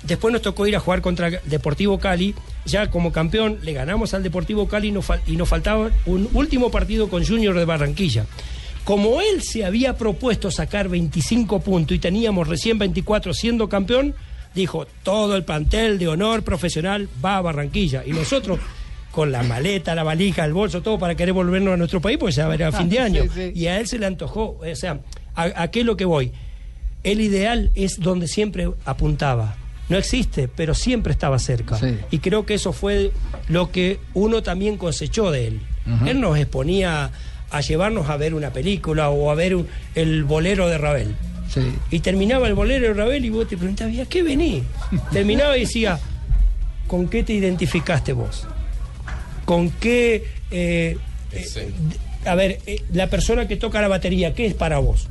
después 0.05 0.33
nos 0.33 0.43
tocó 0.43 0.67
ir 0.67 0.77
a 0.77 0.81
jugar 0.81 1.01
contra 1.01 1.31
Deportivo 1.31 1.99
Cali, 1.99 2.35
ya 2.65 2.91
como 2.91 3.13
campeón 3.13 3.59
le 3.63 3.73
ganamos 3.73 4.15
al 4.15 4.23
Deportivo 4.23 4.69
Cali 4.69 4.89
y 4.89 4.93
nos, 4.93 5.09
fal- 5.09 5.21
y 5.27 5.37
nos 5.37 5.49
faltaba 5.49 5.91
un 6.07 6.29
último 6.35 6.71
partido 6.71 7.09
con 7.09 7.25
Junior 7.25 7.57
de 7.59 7.65
Barranquilla. 7.65 8.27
Como 8.85 9.21
él 9.21 9.43
se 9.43 9.65
había 9.65 9.97
propuesto 9.97 10.51
sacar 10.51 10.89
25 10.89 11.61
puntos 11.61 11.97
y 11.97 12.01
teníamos 12.01 12.49
recién 12.49 12.79
24 12.79 13.33
siendo 13.33 13.69
campeón, 13.69 14.15
dijo, 14.55 14.87
todo 15.05 15.37
el 15.37 15.45
plantel 15.45 15.99
de 15.99 16.09
honor 16.09 16.43
profesional 16.43 17.09
va 17.25 17.37
a 17.37 17.41
Barranquilla. 17.43 18.03
Y 18.05 18.11
nosotros, 18.11 18.59
con 19.13 19.31
la 19.31 19.45
maleta, 19.45 19.95
la 19.95 20.03
valija, 20.03 20.45
el 20.45 20.53
bolso, 20.53 20.83
todo 20.83 20.99
para 20.99 21.15
querer 21.15 21.33
volvernos 21.33 21.75
a 21.75 21.77
nuestro 21.77 22.01
país, 22.01 22.19
pues 22.19 22.35
ya 22.35 22.53
era 22.53 22.73
fin 22.79 22.89
de 22.89 22.99
año. 22.99 23.23
Sí, 23.23 23.29
sí. 23.35 23.53
Y 23.55 23.67
a 23.69 23.79
él 23.79 23.87
se 23.87 23.99
le 24.01 24.07
antojó, 24.07 24.59
o 24.61 24.75
sea, 24.77 24.99
¿a, 25.37 25.63
a 25.63 25.71
qué 25.71 25.81
es 25.81 25.87
lo 25.87 25.97
que 25.97 26.05
voy? 26.05 26.33
El 27.05 27.21
ideal 27.21 27.71
es 27.75 27.99
donde 28.01 28.29
siempre 28.29 28.71
apuntaba. 28.85 29.57
No 29.89 29.99
existe, 29.99 30.49
pero 30.49 30.75
siempre 30.75 31.13
estaba 31.13 31.39
cerca. 31.39 31.77
Sí. 31.79 31.99
Y 32.11 32.19
creo 32.21 32.47
que 32.47 32.55
eso 32.55 32.73
fue 32.73 33.13
lo 33.49 33.71
que 33.73 33.99
uno 34.15 34.43
también 34.43 34.77
cosechó 34.77 35.31
de 35.31 35.49
él. 35.49 35.61
Él 36.07 36.21
nos 36.21 36.39
exponía 36.39 37.11
a 37.51 37.61
llevarnos 37.61 38.09
a 38.09 38.17
ver 38.17 38.35
una 38.35 38.53
película 38.53 39.11
o 39.11 39.31
a 39.31 39.35
ver 39.35 39.57
un- 39.57 39.67
el 39.97 40.23
bolero 40.25 40.69
de 40.69 40.79
Ravel. 40.79 41.15
Sí. 41.53 41.61
Y 41.91 41.99
terminaba 42.01 42.47
el 42.47 42.55
bolero 42.55 42.87
de 42.89 42.95
Ravel 42.95 43.25
y 43.25 43.31
vos 43.31 43.49
te 43.49 43.57
preguntabas, 43.59 43.93
¿y 43.93 44.01
a 44.01 44.07
qué 44.07 44.23
vení? 44.23 44.63
Terminaba 45.13 45.57
y 45.59 45.61
decía, 45.63 45.99
¿con 46.87 47.09
qué 47.09 47.23
te 47.25 47.35
identificaste 47.35 48.13
vos? 48.13 48.47
¿Con 49.45 49.71
qué... 49.71 50.25
eh, 50.51 50.97
eh, 51.33 51.71
a 52.25 52.35
ver, 52.37 52.61
eh, 52.67 52.83
la 52.93 53.09
persona 53.09 53.49
que 53.49 53.57
toca 53.57 53.81
la 53.83 53.89
batería, 53.89 54.33
¿qué 54.35 54.47
es 54.47 54.55
para 54.55 54.79
vos? 54.79 55.09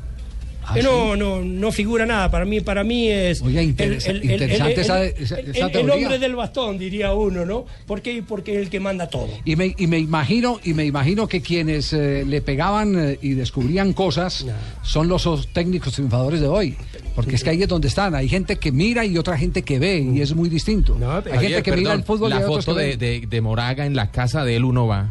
Ah, 0.64 0.74
Que 0.74 0.82
no, 0.82 1.16
no, 1.16 1.40
no 1.42 1.72
figura 1.72 2.06
nada. 2.06 2.30
Para 2.30 2.44
mí, 2.44 2.60
para 2.60 2.84
mí 2.84 3.08
es. 3.08 3.42
Oiga, 3.42 3.62
interesa- 3.62 4.12
interesante 4.12 4.80
esa- 4.80 5.04
esa- 5.04 5.38
el- 5.40 5.50
esa 5.56 5.66
el 5.66 5.90
hombre 5.90 6.18
del 6.18 6.36
bastón, 6.36 6.78
diría 6.78 7.12
uno, 7.14 7.44
¿no? 7.44 7.66
¿Por 7.86 8.00
qué? 8.00 8.22
Porque 8.26 8.54
es 8.54 8.58
el 8.62 8.70
que 8.70 8.78
manda 8.80 9.08
todo. 9.08 9.28
Y 9.44 9.56
me, 9.56 9.74
y 9.76 9.86
me 9.88 9.98
imagino, 9.98 10.60
y 10.62 10.74
me 10.74 10.84
imagino 10.84 11.26
que 11.26 11.40
quienes 11.42 11.92
eh, 11.92 12.24
le 12.26 12.40
pegaban 12.42 12.96
eh, 12.96 13.18
y 13.20 13.30
descubrían 13.34 13.92
cosas 13.92 14.46
son 14.82 15.08
los 15.08 15.26
os- 15.26 15.48
técnicos 15.52 15.94
triunfadores 15.94 16.40
de 16.40 16.46
hoy. 16.48 16.76
Porque 17.14 17.34
es 17.34 17.44
que 17.44 17.50
ahí 17.50 17.62
es 17.62 17.68
donde 17.68 17.88
están. 17.88 18.14
Hay 18.14 18.28
gente 18.28 18.56
que 18.56 18.72
mira 18.72 19.04
y 19.04 19.18
otra 19.18 19.36
gente 19.36 19.62
que 19.62 19.78
ve, 19.78 19.98
y 19.98 20.20
es 20.20 20.34
muy 20.34 20.48
distinto. 20.48 20.96
Hay 21.32 21.48
gente 21.48 21.62
que 21.62 21.72
mira 21.76 21.92
el 21.92 22.04
fútbol 22.04 22.30
La 22.30 22.40
foto 22.42 22.74
de 22.74 23.40
Moraga 23.42 23.84
en 23.84 23.96
la 23.96 24.10
casa 24.10 24.44
de 24.44 24.56
él 24.56 24.64
uno 24.64 24.86
va 24.86 25.10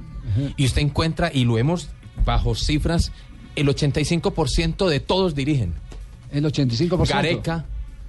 y 0.58 0.66
usted 0.66 0.82
encuentra, 0.82 1.30
y 1.34 1.44
lo 1.44 1.58
hemos 1.58 1.90
bajo 2.26 2.56
cifras, 2.56 3.12
el 3.56 3.68
85% 3.68 4.88
de 4.88 5.00
todos 5.00 5.36
dirigen. 5.36 5.74
El 6.32 6.46
85%. 6.46 7.08
Gareca, 7.10 7.66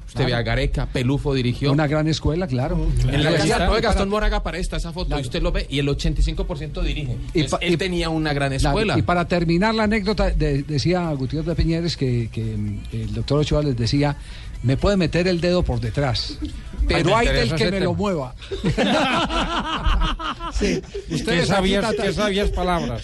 usted 0.06 0.14
Claro. 0.14 0.26
ve 0.26 0.34
a 0.34 0.42
Gareca, 0.42 0.86
Pelufo 0.86 1.34
dirigió. 1.34 1.72
Una 1.72 1.86
gran 1.86 2.06
escuela, 2.06 2.46
claro. 2.46 2.86
En 3.08 3.24
la 3.24 3.30
profe 3.66 3.80
Gastón 3.80 4.08
Moraga 4.08 4.42
para 4.42 4.58
esta, 4.58 4.76
esa 4.76 4.92
foto, 4.92 5.18
y 5.18 5.22
usted 5.22 5.42
lo 5.42 5.50
ve, 5.52 5.66
y 5.68 5.78
el 5.78 5.88
85% 5.88 6.82
dirige. 6.82 7.16
Y 7.34 7.40
Entonces, 7.40 7.66
él 7.68 7.74
y- 7.74 7.76
tenía 7.76 8.08
una 8.10 8.32
gran 8.32 8.50
Claro, 8.56 8.78
escuela. 8.78 8.98
y 8.98 9.02
para 9.02 9.26
terminar 9.26 9.74
la 9.74 9.84
anécdota, 9.84 10.30
de- 10.30 10.62
decía 10.62 11.10
Gutiérrez 11.14 11.46
de 11.48 11.54
Piñeres 11.56 11.96
que, 11.96 12.28
que, 12.30 12.42
mm, 12.44 12.78
el 12.92 13.14
doctor 13.14 13.40
Ochoa 13.40 13.62
les 13.62 13.76
decía, 13.76 14.16
me 14.62 14.76
puede 14.76 14.96
meter 14.96 15.28
el 15.28 15.40
dedo 15.40 15.62
por 15.62 15.80
detrás, 15.80 16.38
pero 16.88 17.16
hay 17.16 17.28
del 17.28 17.54
que 17.54 17.64
me 17.66 17.70
tema. 17.72 17.84
lo 17.84 17.94
mueva. 17.94 18.34
sí. 20.58 20.82
¿Qué 21.08 21.14
Ustedes 21.14 21.48
tratan- 21.48 22.14
sabias 22.14 22.50
palabras? 22.50 23.02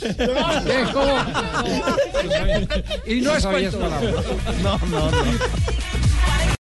¿Cómo? 0.92 1.18
Y 3.06 3.20
no 3.22 3.30
¿Qué 3.32 3.38
es 3.38 3.44
palabras? 3.44 3.74
No, 4.62 4.78
no, 4.90 5.10
no. 5.10 5.22